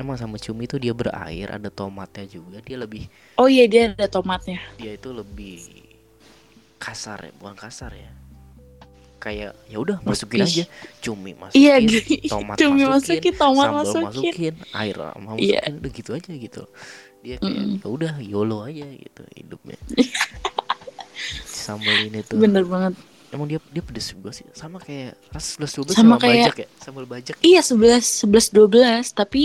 emang 0.00 0.16
sama 0.18 0.36
cumi 0.42 0.66
itu 0.66 0.76
dia 0.82 0.90
berair, 0.96 1.48
ada 1.54 1.70
tomatnya 1.70 2.26
juga. 2.26 2.58
Dia 2.64 2.76
lebih 2.82 3.06
oh 3.38 3.48
iya 3.50 3.64
dia 3.70 3.94
ada 3.94 4.06
tomatnya. 4.10 4.58
dia 4.78 4.92
itu 4.98 5.10
lebih 5.14 5.62
kasar 6.82 7.30
ya, 7.30 7.32
bukan 7.40 7.56
kasar 7.56 7.92
ya. 7.94 8.10
Kayak 9.16 9.56
ya 9.66 9.76
udah 9.78 9.96
masukin 10.00 10.40
aja 10.40 10.64
cumi 11.00 11.32
masukin, 11.32 11.56
iya 11.56 11.74
tomat 12.28 12.56
cumi 12.56 12.82
masukin, 12.82 13.20
masukin 13.24 13.34
tomat 13.34 13.64
sambal 13.64 13.78
masukin 13.80 14.04
masukin, 14.04 14.54
air 14.74 14.96
masukin, 15.16 15.40
Iya. 15.40 15.60
udah 15.72 15.90
gitu 15.90 16.10
aja 16.12 16.30
gitu. 16.30 16.62
Dia 17.20 17.34
kayak 17.40 17.56
Mm-mm. 17.56 17.80
ya 17.80 17.88
udah 17.88 18.12
YOLO 18.20 18.58
aja 18.62 18.84
gitu 18.84 19.22
hidupnya. 19.32 19.78
Sambal 21.46 21.96
ini 22.04 22.20
tuh 22.20 22.36
bener 22.36 22.60
banget 22.62 22.92
emang 23.30 23.48
dia 23.48 23.58
dia 23.66 23.80
pedes 23.80 24.12
juga 24.12 24.30
sih 24.30 24.44
sama 24.52 24.76
kayak 24.76 25.16
rasa 25.30 25.56
sebelas 25.56 25.72
dua 25.72 25.84
Sama 25.86 25.94
sama, 25.96 26.14
kayak- 26.18 26.52
bajak 26.52 26.56
ya 26.60 26.68
sambal 26.78 27.04
bajak 27.04 27.34
Iya 27.40 27.60
11 27.64 28.28
11 28.28 28.52
12 28.52 29.10
tapi 29.10 29.42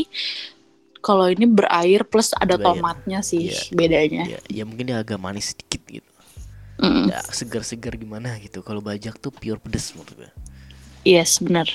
kalau 0.99 1.25
ini 1.25 1.47
berair 1.47 2.03
plus 2.03 2.35
ada 2.35 2.53
Berair. 2.53 2.75
tomatnya 2.75 3.19
sih 3.21 3.47
Iya. 3.47 3.59
bedanya. 3.71 4.23
ya, 4.27 4.39
ya 4.51 4.63
mungkin 4.63 4.91
dia 4.91 4.99
agak 4.99 5.15
manis 5.15 5.55
sedikit 5.55 5.79
gitu 5.87 6.08
Mm, 6.79 7.11
ya 7.11 7.19
segar-segar 7.37 7.93
gimana 7.99 8.29
gitu 8.43 8.59
kalau 8.67 8.81
bajak 8.83 9.15
tuh 9.23 9.31
pure 9.39 9.59
pedes 9.63 9.91
menurut 9.95 10.13
gue 10.19 10.29
Yes, 11.03 11.39
benar. 11.39 11.67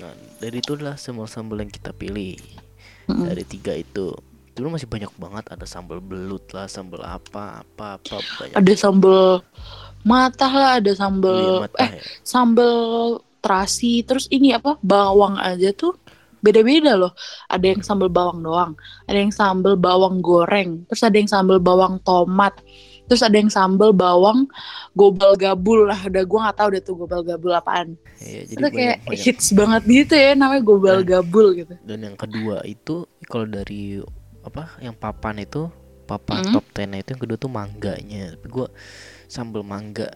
nah 0.00 0.12
dari 0.40 0.58
itulah 0.64 0.96
sambal 0.96 1.28
sambal 1.28 1.60
yang 1.60 1.72
kita 1.72 1.92
pilih 1.92 2.36
Mm-mm. 3.08 3.24
dari 3.28 3.44
tiga 3.44 3.72
itu 3.76 4.16
dulu 4.56 4.76
masih 4.76 4.88
banyak 4.90 5.12
banget 5.16 5.44
ada 5.54 5.66
sambal 5.68 6.00
belut 6.00 6.44
lah 6.56 6.66
sambal 6.68 7.02
apa 7.04 7.62
apa 7.64 7.86
apa 8.00 8.16
banyak 8.38 8.60
Ada 8.60 8.72
sambal 8.76 9.42
matah 10.04 10.52
lah, 10.52 10.70
ada 10.80 10.92
Iya, 10.92 10.98
sambal 11.02 11.42
mata 11.54 11.84
eh 11.84 11.90
ya. 12.00 12.04
sambal 12.24 12.78
terasi, 13.44 14.04
terus 14.08 14.26
ini 14.32 14.52
apa? 14.56 14.76
Bawang 14.84 15.36
aja 15.40 15.72
tuh 15.76 15.92
beda-beda 16.44 16.96
loh. 16.96 17.12
Ada 17.52 17.64
yang 17.76 17.82
sambal 17.84 18.08
bawang 18.12 18.40
doang, 18.44 18.72
ada 19.08 19.18
yang 19.22 19.32
sambal 19.32 19.74
bawang 19.76 20.20
goreng, 20.24 20.84
terus 20.88 21.02
ada 21.04 21.16
yang 21.20 21.30
sambal 21.30 21.58
bawang 21.60 22.00
tomat. 22.04 22.56
Terus 23.10 23.20
ada 23.20 23.34
yang 23.34 23.50
sambal 23.50 23.90
bawang 23.90 24.46
gobal 24.94 25.34
gabul 25.34 25.82
lah. 25.84 25.98
Udah 26.06 26.22
gua 26.22 26.38
nggak 26.46 26.56
tahu 26.56 26.68
deh 26.70 26.80
tuh 26.80 26.94
gobal 26.94 27.20
gabul 27.20 27.50
apaan. 27.50 27.98
Iya, 28.22 28.46
jadi 28.46 28.54
Itu 28.54 28.62
banyak, 28.62 28.72
kayak 28.78 28.96
banyak. 29.02 29.18
hits 29.18 29.46
banget 29.50 29.82
gitu 29.84 30.14
ya 30.14 30.30
namanya 30.32 30.62
gobal 30.62 30.96
Nah. 30.96 31.06
gabul 31.10 31.46
gitu. 31.58 31.74
dan 31.82 31.98
yang 32.00 32.14
kedua 32.14 32.62
itu 32.62 32.94
kalau 33.26 33.44
dari 33.44 33.98
apa 34.40 34.78
yang 34.78 34.94
papan 34.94 35.42
itu 35.42 35.66
papan 36.06 36.42
Hmm. 36.42 36.54
top 36.54 36.66
10 36.70 36.96
itu 36.96 37.08
yang 37.12 37.22
kedua 37.22 37.36
tuh 37.36 37.50
mangganya 37.50 38.34
tapi 38.34 38.46
gua 38.46 38.66
sambal 39.26 39.62
mangga 39.62 40.06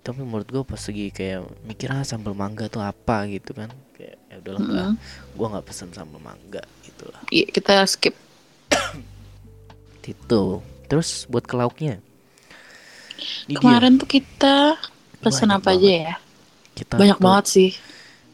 tapi 0.00 0.18
menurut 0.20 0.46
gua 0.46 0.62
pas 0.62 0.78
lagi 0.78 1.10
kayak 1.10 1.42
mikir 1.62 1.88
ah 1.88 2.02
sambal 2.02 2.34
mangga 2.34 2.66
tuh 2.66 2.80
apa 2.80 3.26
gitu 3.26 3.50
kan 3.52 3.70
kayak 3.92 4.18
ya 4.26 4.34
udahlah 4.38 4.60
nggak 4.62 4.86
Mm-mm. 4.88 5.34
gua 5.34 5.46
nggak 5.52 5.66
pesen 5.66 5.90
sambal 5.90 6.18
mangga 6.18 6.62
gitu 6.82 7.06
lah 7.10 7.22
Iya, 7.28 7.46
kita 7.50 7.82
skip. 7.84 8.14
itu 10.02 10.42
terus 10.90 11.24
buat 11.26 11.46
ke 11.46 11.54
lauknya 11.54 12.02
Ini 13.48 13.54
dia, 13.54 13.58
Kemarin 13.58 13.92
tuh 14.00 14.08
kita 14.08 14.56
pesen 15.22 15.50
Banyak 15.50 15.58
apa 15.62 15.70
aja 15.76 15.90
ya? 16.06 16.14
kita 16.74 16.96
Banyak 17.00 17.18
tuh- 17.18 17.24
banget 17.24 17.46
sih. 17.48 17.70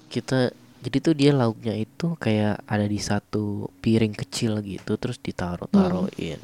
kita 0.09 0.51
jadi 0.79 0.99
tuh 1.03 1.15
dia 1.19 1.31
lauknya 1.35 1.75
itu 1.77 2.15
kayak 2.17 2.63
ada 2.65 2.87
di 2.87 3.01
satu 3.03 3.69
piring 3.83 4.15
kecil 4.15 4.63
gitu 4.63 4.95
terus 4.97 5.19
ditaruh 5.21 5.69
taruhin 5.69 6.41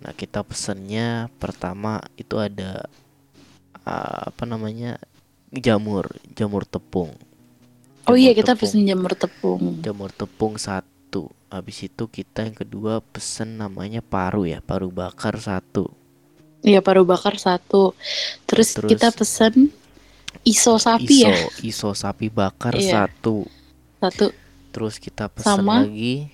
nah 0.00 0.12
kita 0.14 0.40
pesennya 0.44 1.26
pertama 1.42 1.98
itu 2.16 2.36
ada 2.38 2.86
ah, 3.84 4.30
apa 4.30 4.44
namanya 4.46 5.00
jamur 5.52 6.06
jamur 6.38 6.62
tepung 6.68 7.12
Oh 8.06 8.14
Jamur 8.14 8.20
iya, 8.22 8.32
kita 8.38 8.54
tepung. 8.54 8.60
pesen 8.60 8.86
jamur 8.86 9.12
tepung. 9.18 9.62
jamur 9.84 10.10
tepung 10.14 10.54
satu 10.58 11.22
habis 11.50 11.78
itu 11.88 12.04
kita 12.06 12.46
yang 12.46 12.56
kedua 12.56 13.02
pesen 13.12 13.58
namanya 13.58 14.00
paru 14.02 14.46
ya 14.46 14.58
paru 14.62 14.88
bakar 14.90 15.34
satu 15.38 15.90
Iya, 16.60 16.80
paru 16.80 17.04
bakar 17.04 17.36
satu. 17.36 17.92
Terus, 18.44 18.74
Terus- 18.74 18.90
kita 18.90 19.08
pesen 19.10 19.70
iso 20.42 20.78
sapi 20.78 21.24
iso 21.24 21.26
ya, 21.26 21.36
iso 21.60 21.90
sapi 21.90 22.28
bakar 22.28 22.70
Iya. 22.72 23.08
satu 23.08 23.44
satu. 23.98 24.30
terus 24.70 25.00
kita 25.00 25.26
pesan 25.26 25.58
Sama 25.58 25.82
lagi 25.82 26.30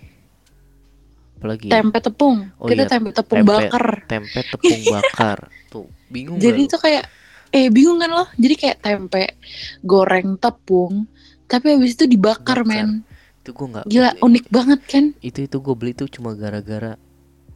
Tempe 1.43 1.99
tepung. 1.99 2.55
Oh 2.55 2.67
kita 2.67 2.87
iya, 2.87 2.91
tempe 2.91 3.11
tepung 3.11 3.43
tempe- 3.43 3.50
bakar. 3.67 3.87
tempe 4.07 4.41
tepung 4.45 4.81
bakar 4.87 5.38
tuh 5.67 5.87
bingung 6.07 6.38
Jadi 6.38 6.67
itu 6.67 6.76
kayak 6.76 7.07
eh 7.50 7.67
bingung 7.67 7.99
kan 7.99 8.11
lo? 8.11 8.25
Jadi 8.37 8.55
kayak 8.55 8.79
tempe 8.79 9.35
goreng 9.81 10.38
tepung, 10.38 11.07
tapi 11.45 11.75
habis 11.75 11.95
itu 11.95 12.07
dibakar, 12.07 12.62
Bakar. 12.62 12.69
men. 12.69 13.02
itu 13.38 13.50
gue 13.50 13.67
nggak 13.69 13.85
Gila, 13.87 14.11
unik 14.23 14.45
banget 14.49 14.81
kan? 14.87 15.05
itu 15.19 15.38
itu 15.41 15.57
gue 15.59 15.75
beli 15.75 15.93
tuh 15.93 16.07
cuma 16.07 16.31
gara-gara 16.33 16.95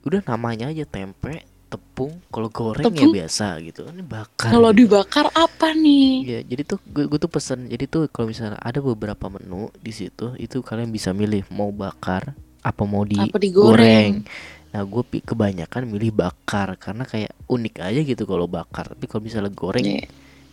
udah 0.03 0.19
namanya 0.25 0.67
aja 0.67 0.83
tempe 0.83 1.47
tepung 1.67 2.23
kalau 2.29 2.47
goreng 2.47 2.87
Tepung. 2.87 3.11
ya 3.11 3.27
biasa 3.27 3.59
gitu 3.61 3.83
ini 3.87 4.01
bakar 4.01 4.51
Kalau 4.51 4.71
gitu. 4.71 4.87
dibakar 4.87 5.27
apa 5.31 5.75
nih? 5.75 6.23
ya 6.23 6.39
jadi 6.45 6.63
tuh 6.65 6.79
gue, 6.85 7.05
gue 7.05 7.19
tuh 7.19 7.27
pesen 7.27 7.67
jadi 7.67 7.85
tuh 7.85 8.07
kalau 8.07 8.31
misalnya 8.31 8.55
ada 8.57 8.79
beberapa 8.79 9.27
menu 9.27 9.67
di 9.77 9.91
situ 9.91 10.35
itu 10.37 10.61
kalian 10.61 10.89
bisa 10.89 11.11
milih 11.11 11.43
mau 11.49 11.69
bakar 11.69 12.33
apa 12.61 12.83
mau 12.83 13.03
Apa 13.03 13.37
digoreng 13.37 14.23
nah 14.71 14.83
gue 14.83 15.03
pi- 15.03 15.21
kebanyakan 15.21 15.87
milih 15.87 16.13
bakar 16.13 16.77
karena 16.77 17.03
kayak 17.03 17.33
unik 17.47 17.75
aja 17.81 18.01
gitu 18.01 18.23
kalau 18.23 18.47
bakar 18.47 18.93
tapi 18.93 19.05
kalau 19.05 19.23
misalnya 19.23 19.51
goreng 19.51 19.87
Iya. 19.87 20.05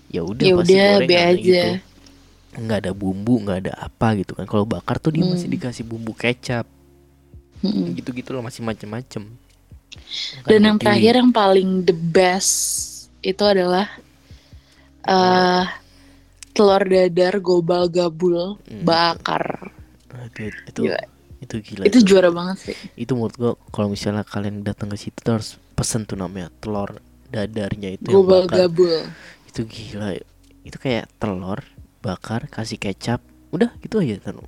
ya 0.10 0.22
udah 0.22 0.46
Ya 0.46 0.54
pasti 0.56 0.74
goreng 0.76 1.08
be 1.08 1.16
aja. 1.16 1.38
gitu 1.38 1.70
nggak 2.54 2.78
ada 2.80 2.92
bumbu 2.94 3.34
nggak 3.40 3.60
ada 3.66 3.74
apa 3.82 4.14
gitu 4.14 4.34
kan 4.34 4.46
kalau 4.46 4.64
bakar 4.64 4.98
tuh 4.98 5.10
dia 5.10 5.22
masih 5.24 5.46
Hmm. 5.46 5.56
dikasih 5.58 5.84
bumbu 5.84 6.14
kecap 6.14 6.66
Mm-mm. 7.60 7.94
gitu 7.94 8.10
gitu 8.12 8.30
loh 8.30 8.42
masih 8.42 8.62
macem-macem 8.62 9.26
Kan 9.96 10.50
Dan 10.50 10.62
yang 10.64 10.78
terakhir 10.78 11.14
yang 11.16 11.32
paling 11.32 11.70
the 11.84 11.96
best 11.96 12.52
itu 13.22 13.44
adalah 13.44 13.88
eh 15.04 15.66
telur 16.54 16.84
dadar 16.86 17.40
gobal 17.40 17.90
gabul 17.90 18.56
Hmm. 18.64 18.86
bakar. 18.86 19.74
Nah, 20.10 20.30
itu 20.30 20.42
itu 20.70 20.82
Gila. 20.86 21.02
itu 21.42 21.56
gila 21.60 21.84
Itu 21.84 22.00
juara 22.06 22.30
banget 22.30 22.58
sih. 22.62 22.78
itu 22.96 23.12
menurut 23.18 23.36
gua 23.36 23.52
kalau 23.70 23.90
misalnya 23.90 24.22
kalian 24.24 24.62
datang 24.62 24.88
ke 24.88 24.96
situ 24.96 25.18
tuh 25.18 25.36
harus 25.36 25.58
pesen 25.74 26.06
tuh 26.06 26.16
namanya 26.16 26.54
telur 26.62 27.02
dadarnya 27.28 27.98
itu 27.98 28.08
Gobal 28.08 28.46
bakar 28.46 28.70
gabul. 28.70 29.02
itu 29.50 29.62
gila 29.66 30.14
itu 30.64 30.78
kayak 30.78 31.10
telur 31.18 31.60
bakar 32.00 32.46
kasih 32.48 32.78
kecap 32.78 33.20
udah 33.50 33.74
gitu 33.82 33.98
aja 34.00 34.22
Tanu. 34.22 34.46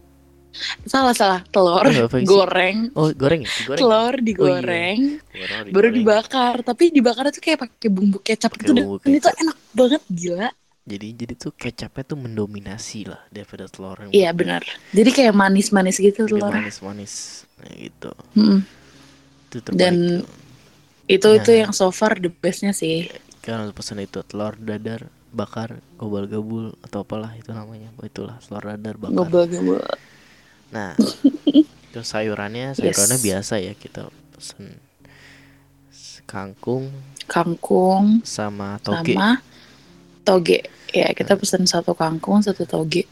Salah 0.86 1.12
salah 1.12 1.40
telur 1.46 1.84
Oh, 1.84 1.92
apa 2.06 2.16
sih? 2.16 2.26
goreng. 2.26 2.78
oh 2.94 3.12
goreng 3.12 3.42
ya 3.42 3.50
digoreng 3.52 3.78
Telur 3.78 4.14
digoreng, 4.18 5.00
Telur 5.20 5.50
baru 5.50 5.64
digoreng. 5.66 5.94
dibakar. 5.94 6.56
Tapi 6.62 6.84
dibakar 6.90 7.24
tuh 7.30 7.40
kayak 7.40 7.60
pakai 7.62 7.90
bumbu 7.90 8.18
kecap 8.20 8.52
gitu 8.56 8.72
bumbu 8.72 8.96
dan 9.00 9.12
itu 9.12 9.24
kecap. 9.24 9.42
enak 9.42 9.58
banget 9.72 10.02
gila. 10.08 10.50
jadi 10.86 11.08
jadi 11.12 11.34
tuh 11.36 11.52
kecapnya 11.52 12.04
tuh 12.06 12.14
mendominasi 12.16 13.00
lah 13.06 13.18
daripada 13.28 13.66
telur 13.66 13.98
yang 14.00 14.12
Iya 14.12 14.30
benar. 14.32 14.62
Jadi 14.90 15.10
kayak 15.12 15.34
manis-manis 15.34 15.98
gitu 15.98 16.24
Dia 16.24 16.32
telur. 16.32 16.54
manis-manis 16.54 17.14
nah, 17.56 17.74
gitu 17.74 18.12
Mm-mm. 18.34 18.60
itu 19.46 19.58
terbaik 19.60 19.80
Dan- 19.82 20.22
tuh. 20.22 20.44
Itu 21.08 21.28
itu 21.34 21.52
Nah. 21.52 21.60
yang 21.60 21.72
so 21.72 21.90
far 21.90 22.16
the 22.16 22.30
bestnya 22.30 22.70
sih. 22.72 23.10
kan 23.40 23.62
harus 23.62 23.74
pesan 23.74 23.98
itu 24.00 24.22
telur 24.22 24.54
dadar 24.56 25.06
bakar 25.30 25.78
gobal 25.96 26.26
gabul 26.26 26.66
atau 26.82 27.02
apalah 27.02 27.30
itu 27.32 27.50
namanya 27.50 27.94
itulah 28.00 28.38
telur 28.40 28.64
dadar 28.64 28.96
bakar 28.96 29.14
Gobal 29.16 29.46
gabul. 29.46 29.78
Nah 30.68 30.94
terus 31.92 32.08
sayurannya 32.08 32.74
sayurannya 32.74 33.18
Yes. 33.18 33.24
biasa 33.24 33.54
ya 33.60 33.74
kita 33.74 34.08
pesen 34.32 34.78
kangkung 36.26 36.90
Kangkung 37.26 38.22
sama 38.22 38.78
toge 38.80 39.14
sama 39.14 39.42
toge. 40.22 40.60
Ya 40.90 41.10
kita 41.12 41.34
pesen 41.36 41.66
satu 41.66 41.94
kangkung 41.94 42.38
satu 42.40 42.64
toge. 42.64 43.06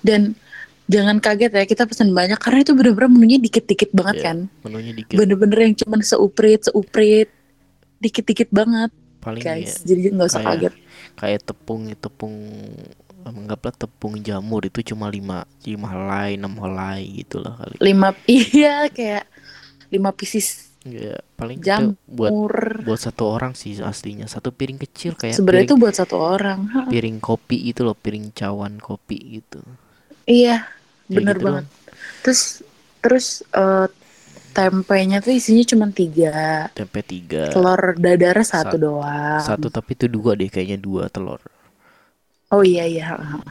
Dan 0.00 0.36
jangan 0.84 1.16
kaget 1.16 1.52
ya 1.54 1.64
kita 1.64 1.84
pesen 1.84 2.10
banyak 2.10 2.36
karena 2.36 2.60
itu 2.60 2.72
bener-bener 2.72 3.08
menunya 3.08 3.36
dikit-dikit 3.38 3.88
banget 3.90 4.14
Iya, 4.14 4.24
kan. 4.24 4.38
menunya 4.62 4.92
dikit 4.94 5.14
Bener-bener 5.14 5.58
yang 5.62 5.74
cuman 5.76 6.00
seuprit 6.00 6.60
seuprit 6.62 7.28
dikit-dikit 7.98 8.48
banget 8.48 8.88
paling 9.18 9.40
guys. 9.40 9.80
ya 9.80 9.92
Jadi 9.92 10.00
nggak 10.12 10.28
usah 10.28 10.40
kayak- 10.40 10.52
kaget. 10.60 10.74
kayak 11.14 11.40
tepung 11.42 11.82
tepung 11.94 12.36
anggaplah 13.26 13.74
tepung 13.74 14.14
jamur 14.20 14.62
itu 14.62 14.80
cuma 14.94 15.10
lima 15.10 15.42
lima 15.64 15.86
helai 15.90 16.38
enam 16.38 16.54
helai 16.58 17.02
gitu 17.22 17.42
lah 17.42 17.58
kali 17.58 17.76
Lima 17.82 18.14
iya 18.30 18.86
kayak 18.88 19.24
lima 19.90 20.10
pieces 20.14 20.70
ya 20.86 21.18
paling 21.34 21.58
kita 21.58 21.90
buat 22.06 22.30
jamur. 22.32 22.54
buat 22.78 23.00
satu 23.00 23.24
orang 23.28 23.52
sih 23.58 23.76
aslinya 23.82 24.30
satu 24.30 24.54
piring 24.54 24.78
kecil 24.78 25.18
kayak 25.18 25.36
Sebenarnya 25.36 25.66
itu 25.68 25.76
buat 25.76 25.94
satu 25.96 26.16
orang. 26.16 26.88
Piring 26.88 27.18
kopi 27.18 27.68
itu 27.68 27.82
loh 27.82 27.98
piring 27.98 28.30
cawan 28.32 28.78
kopi 28.78 29.42
gitu 29.42 29.60
Iya, 30.24 30.68
Kayak 31.08 31.12
bener 31.12 31.36
gitu 31.36 31.44
banget. 31.44 31.64
Terus 32.24 32.40
terus 33.00 33.26
eh, 33.52 33.86
tempenya 34.52 35.18
tuh 35.22 35.32
isinya 35.34 35.64
cuma 35.64 35.86
tiga, 35.94 36.68
tempe 36.74 37.00
tiga 37.06 37.48
telur 37.54 37.94
dadar 37.96 38.36
satu 38.42 38.74
Sat- 38.74 38.82
doang. 38.82 39.40
satu 39.44 39.66
tapi 39.70 39.94
itu 39.94 40.06
dua 40.10 40.34
deh 40.34 40.50
kayaknya 40.50 40.78
dua 40.80 41.06
telur 41.08 41.38
Oh 42.48 42.64
iya 42.64 42.84
iya. 42.88 43.04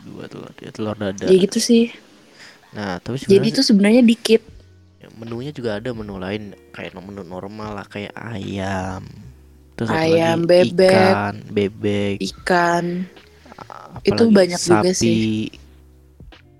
dua 0.05 0.25
telur 0.31 0.53
ya, 0.57 0.69
telur 0.73 0.95
dadar 0.97 1.29
Ya 1.29 1.37
gitu 1.37 1.59
sih. 1.61 1.93
nah 2.75 2.99
tapi 2.99 3.17
Jadi 3.27 3.47
sebenarnya 3.47 3.51
itu 3.53 3.61
sebenarnya 3.63 4.01
dikit. 4.03 4.41
ya, 5.01 5.07
menunya 5.13 5.51
juga 5.53 5.77
ada 5.77 5.89
menu 5.93 6.17
lain 6.17 6.43
kayak 6.73 6.93
menu 6.97 7.21
normal 7.25 7.77
lah 7.77 7.85
kayak 7.87 8.13
ayam 8.17 9.03
terus 9.77 9.93
Ayam, 9.93 10.43
lagi 10.43 10.45
bebek. 10.49 10.73
ikan 10.73 11.33
bebek 11.53 12.17
Ikan. 12.21 12.85
apalagi 13.97 14.05
Itu 14.09 14.23
banyak 14.33 14.61
juga 14.61 14.89
sapi, 14.91 14.95
sih. 14.95 15.21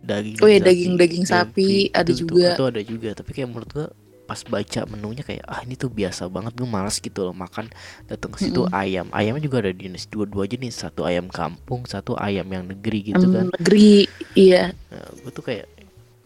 daging 0.06 0.38
Oh 0.42 0.48
ya, 0.50 0.60
sapi, 0.60 0.64
daging-daging 0.64 1.26
sapi 1.28 1.70
ada 1.94 2.12
itu, 2.12 2.14
juga. 2.14 2.50
itu, 2.54 2.58
itu 2.58 2.64
ada 2.64 2.82
juga 2.84 3.10
tapi 3.18 3.30
kayak 3.36 3.50
menurut 3.52 3.70
gua 3.74 3.88
pas 4.28 4.44
baca 4.44 4.82
menunya 4.86 5.24
kayak 5.24 5.44
ah 5.44 5.64
ini 5.64 5.74
tuh 5.74 5.88
biasa 5.90 6.28
banget 6.28 6.52
gue 6.54 6.68
malas 6.68 7.00
gitu 7.00 7.24
loh 7.24 7.32
makan 7.32 7.72
datang 8.06 8.30
ke 8.30 8.44
situ 8.44 8.68
ayam 8.70 9.08
ayamnya 9.10 9.40
juga 9.40 9.58
ada 9.60 9.72
jenis 9.72 10.04
dua 10.06 10.24
dua 10.24 10.44
jenis 10.44 10.76
satu 10.78 11.02
ayam 11.02 11.26
kampung 11.26 11.82
satu 11.84 12.14
ayam 12.14 12.44
yang 12.46 12.68
negeri 12.68 13.08
gitu 13.08 13.24
kan 13.26 13.48
negeri. 13.50 14.04
Iya. 14.34 14.76
nah, 14.86 15.08
gue 15.16 15.32
tuh 15.32 15.42
kayak 15.42 15.66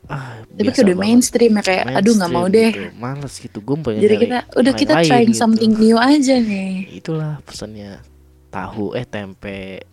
ah 0.08 0.42
Tapi 0.42 0.66
biasa 0.66 0.82
udah 0.82 0.90
banget. 0.92 1.06
mainstream 1.06 1.52
ya 1.54 1.62
kayak 1.62 1.84
aduh 1.94 2.14
nggak 2.16 2.32
mau 2.32 2.44
Mainstream 2.44 2.58
deh. 2.58 2.72
gitu. 2.74 2.98
males 2.98 3.34
gitu 3.38 3.58
gue 3.62 3.76
pengen 3.80 4.02
Jadi 4.02 4.16
kita 4.20 4.38
udah 4.52 4.74
kita 4.74 4.94
lain-lain 4.94 5.08
trying 5.08 5.30
gitu. 5.30 5.40
something 5.40 5.72
new 5.74 5.96
aja 5.96 6.36
nih. 6.36 6.74
itulah 6.92 7.38
pesannya 7.44 8.02
tahu 8.50 8.92
eh 8.92 9.06
tempe 9.06 9.86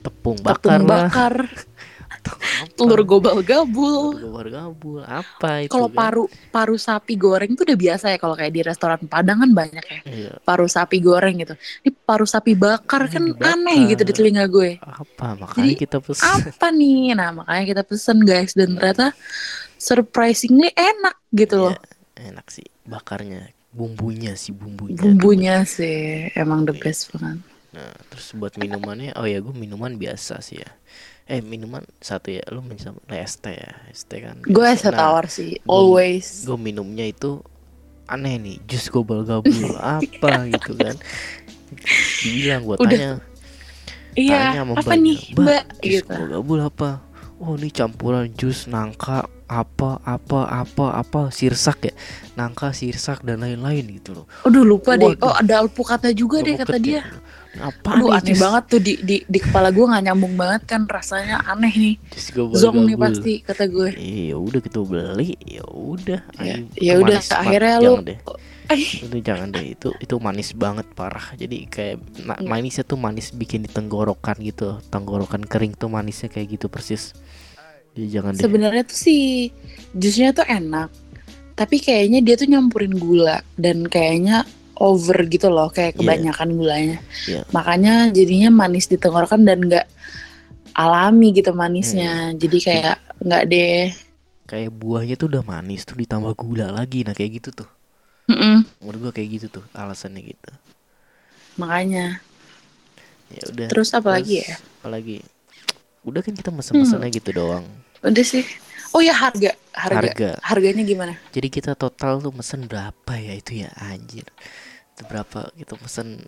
tepung 0.00 0.38
bakar 0.38 0.78
Tepung 0.78 0.86
bakar, 0.86 1.34
apa. 1.42 1.72
telur 2.74 3.00
gobal 3.02 3.40
gabul. 3.40 4.14
Telur 4.16 4.46
gabul 4.46 5.00
apa 5.02 5.64
itu 5.64 5.70
Kalau 5.70 5.88
kan? 5.88 5.96
paru 5.96 6.24
paru 6.48 6.76
sapi 6.76 7.14
goreng 7.14 7.54
tuh 7.54 7.64
udah 7.64 7.78
biasa 7.78 8.04
ya 8.12 8.18
kalau 8.18 8.34
kayak 8.34 8.52
di 8.52 8.62
restoran 8.62 9.00
Padang 9.04 9.42
kan 9.42 9.50
banyak 9.50 9.84
ya 9.84 10.00
Iya, 10.04 10.32
paru 10.42 10.66
sapi 10.66 10.98
goreng 10.98 11.40
gitu. 11.40 11.54
Ini 11.82 11.90
paru 12.04 12.24
sapi 12.24 12.52
bakar 12.54 13.06
kan 13.08 13.24
dibakar. 13.30 13.54
aneh 13.56 13.78
gitu 13.90 14.02
di 14.02 14.12
telinga 14.12 14.44
gue. 14.46 14.78
apa 14.78 15.34
makanya 15.34 15.66
Jadi, 15.66 15.80
kita 15.80 15.98
pesan 15.98 16.38
Apa 16.50 16.68
nih? 16.70 17.14
Nah 17.14 17.30
makanya 17.34 17.64
kita 17.64 17.82
pesen 17.82 18.18
guys 18.22 18.52
dan 18.52 18.74
ternyata 18.74 19.12
surprisingly 19.76 20.70
enak 20.72 21.16
gitu 21.30 21.56
loh. 21.58 21.74
Iya, 22.16 22.30
enak 22.32 22.46
sih 22.48 22.66
bakarnya 22.84 23.48
bumbunya 23.74 24.38
sih 24.38 24.54
bumbunya 24.54 24.96
Bumbunya 24.96 25.56
sih 25.66 26.30
emang 26.32 26.62
the 26.64 26.74
best 26.74 27.10
banget. 27.10 27.42
Nah 27.74 27.90
terus 28.06 28.30
buat 28.32 28.54
minumannya 28.54 29.18
oh 29.18 29.26
ya 29.26 29.42
gue 29.42 29.50
minuman 29.50 29.98
biasa 29.98 30.38
sih 30.38 30.62
ya 30.62 30.70
eh 31.26 31.42
minuman 31.42 31.82
satu 31.98 32.30
ya 32.30 32.44
lu 32.48 32.62
minum 32.62 32.94
es 33.10 33.34
teh 33.36 33.50
ya 33.52 33.72
es 33.90 34.06
teh 34.06 34.22
kan 34.22 34.38
Gue 34.40 34.62
es. 34.70 34.84
Nah, 34.84 34.94
tawar 34.94 35.26
sih 35.26 35.58
gua- 35.60 35.74
always. 35.74 36.46
gue 36.46 36.54
minumnya 36.54 37.02
itu 37.02 37.42
aneh 38.06 38.36
nih 38.36 38.56
jus 38.62 38.86
gobal 38.86 39.24
gabul 39.24 39.74
apa 39.98 40.46
gitu 40.46 40.76
kan 40.76 40.94
dibilang 42.20 42.62
gue 42.62 42.76
tanya 42.78 43.10
Iya 44.14 44.38
tanya 44.54 44.60
sama 44.62 44.72
apa 44.78 44.92
nih 44.94 45.18
mbak 45.32 45.42
mbak 45.42 45.62
jus 45.82 45.90
gitu. 45.98 46.06
gobal 46.06 46.26
gabul 46.30 46.60
apa 46.62 46.90
oh 47.36 47.58
ini 47.58 47.68
campuran 47.68 48.30
jus 48.30 48.70
nangka 48.70 49.26
apa 49.44 49.98
apa 50.00 50.40
apa 50.46 50.86
apa 50.94 51.20
sirsak 51.28 51.78
ya 51.82 51.94
nangka 52.34 52.70
sirsak 52.70 53.20
dan 53.20 53.42
lain-lain 53.42 53.84
gitu 53.92 54.14
loh 54.14 54.26
Aduh 54.42 54.62
lupa 54.62 54.94
deh. 54.94 55.12
Waduh. 55.12 55.24
Oh 55.24 55.34
ada 55.34 55.60
alpukatnya 55.60 56.12
juga 56.12 56.40
deh 56.40 56.54
Gua 56.54 56.62
kata 56.64 56.76
dia. 56.78 57.00
ya. 57.00 57.04
Apa 57.54 58.02
Aduh 58.02 58.10
nih 58.10 58.34
aneh 58.34 58.36
banget 58.38 58.64
tuh 58.66 58.80
di 58.82 58.94
di 59.02 59.16
di 59.22 59.38
kepala 59.38 59.70
gue 59.70 59.86
nggak 59.86 60.04
nyambung 60.10 60.34
banget 60.34 60.62
kan 60.66 60.82
rasanya 60.90 61.38
aneh 61.46 61.70
nih. 61.70 61.96
Zong 62.58 62.82
nih 62.86 62.98
pasti 62.98 63.32
kata 63.46 63.70
gue. 63.70 63.94
Iya 63.94 64.34
udah 64.34 64.60
kita 64.60 64.78
beli 64.82 65.38
ya 65.38 65.62
udah. 65.70 66.20
Ya, 66.42 66.58
ayo, 66.58 66.66
ya 66.74 66.92
udah 66.98 67.18
akhirnya 67.20 67.76
lu 67.78 67.92
deh. 68.02 68.18
Itu 68.74 69.16
jangan 69.20 69.54
deh 69.54 69.76
itu 69.76 69.94
itu 70.00 70.14
manis 70.18 70.50
banget 70.56 70.88
parah. 70.98 71.36
Jadi 71.36 71.68
kayak 71.70 72.00
na- 72.26 72.34
Nggak. 72.40 72.50
manisnya 72.50 72.84
tuh 72.84 72.98
manis 72.98 73.30
bikin 73.30 73.62
di 73.62 73.70
tenggorokan 73.70 74.34
gitu. 74.42 74.82
Tenggorokan 74.90 75.46
kering 75.46 75.78
tuh 75.78 75.86
manisnya 75.86 76.32
kayak 76.32 76.58
gitu 76.58 76.66
persis. 76.66 77.14
Jadi 77.94 78.06
jangan 78.10 78.34
deh. 78.34 78.42
Sebenarnya 78.42 78.82
tuh 78.82 78.98
sih 78.98 79.52
jusnya 79.94 80.34
tuh 80.34 80.42
enak. 80.42 80.90
Tapi 81.54 81.78
kayaknya 81.78 82.18
dia 82.18 82.34
tuh 82.34 82.50
nyampurin 82.50 82.98
gula. 82.98 83.38
Dan 83.54 83.86
kayaknya 83.86 84.42
over 84.78 85.16
gitu 85.26 85.48
loh 85.48 85.70
kayak 85.70 85.94
Iya. 85.94 85.98
kebanyakan 86.02 86.48
gulanya. 86.54 86.98
Iya. 87.26 87.42
Makanya 87.50 87.94
jadinya 88.10 88.50
manis 88.50 88.86
di 88.86 88.96
tenggorokan 88.96 89.42
dan 89.42 89.58
nggak 89.62 89.86
alami 90.74 91.30
gitu 91.32 91.50
manisnya. 91.52 92.34
Hmm. 92.34 92.38
Jadi 92.38 92.58
kayak 92.60 92.96
nggak 93.22 93.44
deh. 93.46 93.84
kayak 94.44 94.76
buahnya 94.76 95.16
tuh 95.16 95.32
udah 95.32 95.40
manis 95.40 95.88
tuh 95.88 95.96
ditambah 95.96 96.36
gula 96.36 96.68
lagi 96.68 97.00
nah 97.00 97.16
kayak 97.16 97.40
gitu 97.40 97.64
tuh 97.64 97.68
Mm-mm. 98.28 98.60
menurut 98.76 99.08
gua 99.08 99.12
kayak 99.16 99.40
gitu 99.40 99.46
tuh 99.48 99.64
alasannya 99.72 100.20
gitu 100.20 100.52
Makanya. 101.56 102.20
ya 103.32 103.42
udah 103.48 103.66
Terus 103.72 103.88
apa 103.96 104.08
lagi 104.12 104.44
ya? 104.44 104.60
apa 104.84 104.88
lagi 104.92 105.24
udah 106.04 106.20
kan 106.20 106.36
kita 106.36 106.52
mesen-mesennya 106.52 107.08
gitu 107.08 107.32
doang 107.32 107.64
Udah 108.04 108.20
sih. 108.20 108.44
Oh 108.94 109.02
ya 109.02 109.10
harga, 109.10 109.58
harga. 109.74 109.98
harga. 109.98 110.30
Harganya 110.38 110.86
gimana? 110.86 111.18
jadi 111.34 111.50
kita 111.50 111.74
total 111.74 112.22
tuh 112.22 112.30
mesen 112.30 112.70
berapa 112.70 113.12
ya 113.18 113.34
itu 113.34 113.66
ya 113.66 113.70
anjir. 113.90 114.22
Itu 114.94 115.02
berapa? 115.10 115.50
Kita 115.58 115.74
pesen 115.74 116.22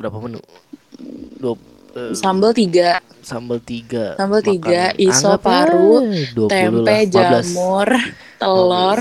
berapa 0.00 0.16
menu? 0.16 0.40
Dua 1.36 1.60
eh, 1.92 2.16
Sambal 2.16 2.56
tiga, 2.56 3.04
sambal 3.20 3.60
tiga. 3.60 4.16
Sambal 4.16 4.40
tiga, 4.40 4.96
makan- 4.96 5.02
iso 5.12 5.28
anggap 5.28 5.44
paru, 5.44 5.92
aja 6.00 6.32
20 6.32 6.48
tempe, 6.48 6.80
lah, 6.80 7.00
15. 7.04 7.12
jamur, 7.12 7.88
telur, 8.40 9.00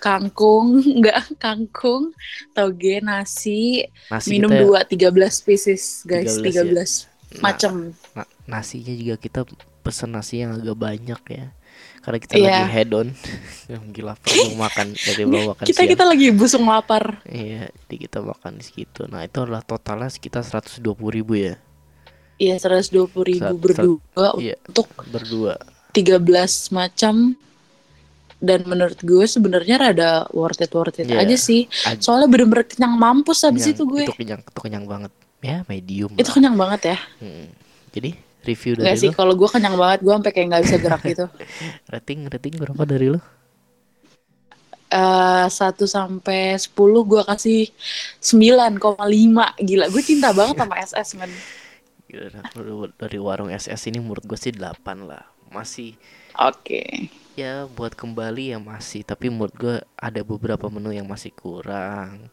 kangkung, 0.00 0.68
enggak 0.96 1.18
kangkung, 1.36 2.16
toge, 2.56 3.04
nasi, 3.04 3.84
nasi 4.08 4.28
minum 4.32 4.48
kita, 4.48 4.60
dua, 4.64 4.78
tiga 4.88 5.08
belas 5.12 5.44
pieces 5.44 6.00
guys, 6.08 6.40
13 6.40 6.46
tiga 6.48 6.62
ya. 6.64 6.68
belas. 6.72 6.90
Nah, 7.28 7.40
macam. 7.44 7.72
na- 8.16 8.30
nasinya 8.48 8.94
juga 8.96 9.20
kita 9.20 9.44
pesen 9.84 10.16
nasi 10.16 10.40
yang 10.40 10.56
agak 10.56 10.80
banyak 10.80 11.20
ya 11.28 11.52
karena 12.08 12.18
kita 12.18 12.34
Iya. 12.34 12.48
lagi 12.48 12.64
head 12.72 12.90
on 12.90 13.08
gila 13.94 14.16
belum 14.16 14.56
makan 14.56 14.86
dari 14.96 15.22
belum 15.22 15.44
makan 15.52 15.64
Kita 15.66 15.76
siang 15.78 15.92
kita 15.92 16.04
lagi 16.04 16.26
busung 16.32 16.64
lapar. 16.64 17.20
iya 17.22 17.68
jadi 17.84 17.94
kita 18.00 18.18
makan 18.22 18.56
di 18.56 18.64
segitu 18.64 19.04
nah 19.04 19.20
itu 19.20 19.36
adalah 19.38 19.60
totalnya 19.60 20.08
sekitar 20.08 20.40
120 20.40 20.80
ribu 21.12 21.36
ya 21.36 21.60
Iya, 22.38 22.54
seratus 22.56 22.88
dua 22.88 23.04
puluh 23.04 23.28
ribu 23.28 23.44
Sat- 23.44 23.58
berdua 23.58 24.28
iya. 24.38 24.56
untuk 24.64 24.88
berdua 25.04 25.60
13 25.90 26.22
macam 26.70 27.34
dan 28.38 28.62
menurut 28.62 28.96
gue 28.96 29.26
sebenarnya 29.26 29.76
rada 29.76 30.10
worth 30.30 30.62
it 30.62 30.70
worth 30.70 30.96
it 30.96 31.10
Iya. 31.10 31.18
aja 31.20 31.36
sih 31.36 31.66
soalnya 31.98 32.24
bener-bener 32.24 32.64
kenyang 32.64 32.94
mampus 32.94 33.42
habis 33.42 33.66
kenyang, 33.66 33.74
itu 33.74 33.82
gue 33.84 34.02
itu 34.06 34.14
kenyang 34.16 34.40
itu 34.40 34.60
kenyang 34.62 34.86
banget 34.86 35.12
ya 35.38 35.66
medium 35.66 36.10
Itu 36.14 36.24
lah. 36.24 36.34
kenyang 36.34 36.56
banget 36.56 36.80
ya. 36.88 36.98
Hmm. 37.18 37.46
Jadi 37.90 38.10
review 38.46 38.78
dari 38.78 38.84
Enggak 38.86 38.98
sih, 39.00 39.10
kalau 39.14 39.34
gue 39.34 39.48
kenyang 39.50 39.76
banget, 39.78 39.98
gue 40.06 40.12
sampai 40.14 40.32
kayak 40.34 40.46
nggak 40.50 40.62
bisa 40.66 40.76
gerak 40.78 41.02
gitu. 41.06 41.24
rating 41.92 42.18
rating 42.30 42.54
berapa 42.58 42.82
dari 42.86 43.06
lu? 43.14 43.20
Eh, 44.88 45.46
1 45.52 45.84
sampai 45.84 46.56
10 46.56 47.04
gue 47.04 47.20
kasih 47.28 47.68
9,5 48.24 49.60
Gila, 49.60 49.86
gue 49.92 50.02
cinta 50.02 50.32
banget 50.32 50.56
sama 50.56 50.80
SS 50.88 51.10
men 51.20 51.32
Gila, 52.08 52.40
dari- 52.96 53.20
warung 53.20 53.52
SS 53.52 53.92
ini 53.92 54.00
menurut 54.00 54.24
gue 54.24 54.38
sih 54.40 54.48
8 54.48 55.04
lah. 55.04 55.28
Masih 55.52 55.92
Oke 56.40 57.12
ya 57.38 57.70
buat 57.70 57.94
kembali 57.94 58.50
ya 58.50 58.58
masih, 58.58 59.06
tapi 59.06 59.30
menurut 59.30 59.54
gue 59.54 59.76
ada 59.94 60.20
beberapa 60.26 60.66
menu 60.66 60.90
yang 60.90 61.06
masih 61.06 61.30
kurang. 61.30 62.26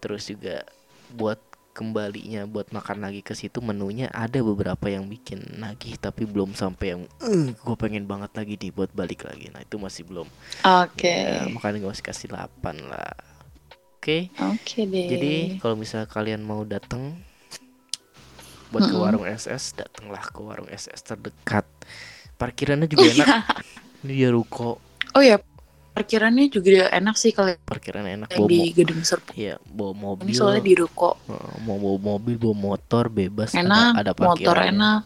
Terus 0.00 0.24
juga 0.24 0.64
buat 1.12 1.36
kembalinya 1.78 2.42
buat 2.50 2.74
makan 2.74 3.06
lagi 3.06 3.22
ke 3.22 3.38
situ 3.38 3.62
menunya 3.62 4.10
ada 4.10 4.42
beberapa 4.42 4.90
yang 4.90 5.06
bikin 5.06 5.62
nagih 5.62 5.94
tapi 6.02 6.26
belum 6.26 6.58
sampai 6.58 6.98
yang 6.98 7.02
eh 7.22 7.54
gue 7.54 7.76
pengen 7.78 8.10
banget 8.10 8.34
lagi 8.34 8.58
dibuat 8.58 8.90
balik 8.90 9.22
lagi. 9.30 9.46
Nah, 9.54 9.62
itu 9.62 9.78
masih 9.78 10.02
belum. 10.02 10.26
Oke 10.66 11.14
Ya, 11.38 11.46
makanya 11.46 11.78
gue 11.86 11.90
masih 11.94 12.06
kasih 12.10 12.34
8 12.34 12.90
lah. 12.90 13.14
Oke. 13.98 14.34
Oke 14.42 14.82
deh 14.90 15.06
Jadi 15.06 15.32
kalau 15.62 15.78
misalnya 15.78 16.10
kalian 16.10 16.42
mau 16.42 16.66
datang 16.66 17.22
buat 18.74 18.84
ke 18.84 18.92
Mm-mm. 18.92 19.00
warung 19.00 19.24
SS, 19.24 19.78
datanglah 19.78 20.20
ke 20.20 20.40
warung 20.42 20.68
SS 20.68 21.00
terdekat. 21.06 21.64
Parkirannya 22.36 22.90
juga 22.90 23.08
enak. 23.08 23.28
Ini 24.04 24.12
dia 24.12 24.30
ruko, 24.30 24.78
Oh 25.16 25.24
ya, 25.24 25.40
parkirannya 25.98 26.46
juga 26.46 26.86
enak 26.94 27.18
sih 27.18 27.34
kalau 27.34 27.58
parkirannya 27.66 28.22
enak. 28.22 28.28
yang 28.30 28.46
Bawa, 28.46 28.50
di 28.54 28.60
Gedung 28.70 29.02
Serpong 29.02 29.34
iya, 29.34 29.58
bawa 29.66 29.92
Ini 29.92 30.02
mobil, 30.06 30.34
soalnya 30.38 30.62
di 30.62 30.74
ruko 30.78 31.18
mau 31.66 31.74
bawa 31.74 31.98
mobil, 32.14 32.38
bawa 32.38 32.54
motor 32.54 33.10
bebas. 33.10 33.50
Enak, 33.58 33.98
ada, 33.98 34.14
ada 34.14 34.22
motor 34.22 34.56
enak 34.62 35.02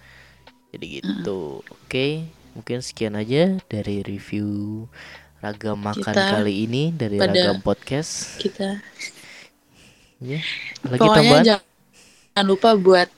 Jadi 0.73 0.87
gitu. 1.01 1.65
Oke, 1.65 2.29
mungkin 2.53 2.85
sekian 2.85 3.17
aja 3.17 3.57
dari 3.73 4.05
review 4.05 4.85
ragam 5.41 5.81
makan 5.81 6.13
Kita 6.13 6.39
kali 6.39 6.69
ini 6.69 6.93
dari 6.93 7.17
ragam 7.17 7.65
podcast. 7.65 8.37
Kita 8.37 8.77
Ya, 10.23 10.39
lagi 10.87 11.03
Pokoknya 11.03 11.19
tambahan? 11.19 11.45
jangan, 11.45 11.67
jangan 12.31 12.47
lupa 12.47 12.71
buat 12.79 13.09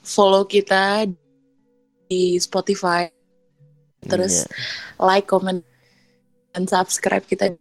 follow 0.00 0.48
kita 0.48 1.04
di 2.08 2.40
Spotify 2.40 3.12
terus 4.08 4.48
Iya. 4.48 5.04
like, 5.04 5.28
comment, 5.28 5.60
dan 6.56 6.64
subscribe 6.64 7.20
kita 7.22 7.52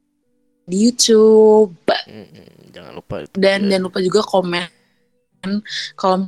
di 0.64 0.78
YouTube. 0.88 1.76
Mm-mm, 2.08 2.72
jangan 2.72 2.96
lupa 2.96 3.16
itu 3.22 3.36
Dan 3.36 3.68
jangan 3.68 3.84
lupa 3.86 4.00
juga 4.00 4.24
komen 4.24 4.72
kalau 5.94 6.26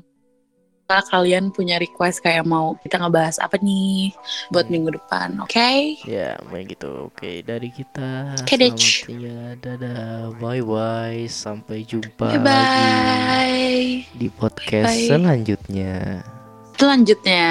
kalian 0.88 1.52
punya 1.52 1.76
request 1.82 2.24
kayak 2.24 2.48
mau 2.48 2.80
kita 2.80 2.96
ngebahas 2.96 3.44
apa 3.44 3.60
nih 3.60 4.16
buat 4.52 4.68
Hmm. 4.68 4.72
minggu 4.72 4.90
depan, 4.96 5.36
oke? 5.44 5.72
Ya, 6.08 6.40
main 6.48 6.64
gitu. 6.64 7.12
Oke, 7.12 7.44
dari 7.44 7.68
kita 7.72 8.40
Oke, 8.40 8.56
selamat 8.56 9.04
tinggal. 9.04 9.52
Dadah. 9.60 10.32
Bye 10.40 10.64
bye. 10.64 11.28
Sampai 11.28 11.84
jumpa 11.84 12.30
Bye 12.30 12.40
lagi 12.40 12.48
bye. 12.48 13.84
di 14.16 14.28
podcast 14.32 14.96
Bye. 14.96 15.08
selanjutnya. 15.12 16.24
Selanjutnya. 16.78 17.48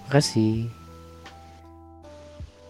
Terima 0.00 0.08
kasih. 0.08 0.79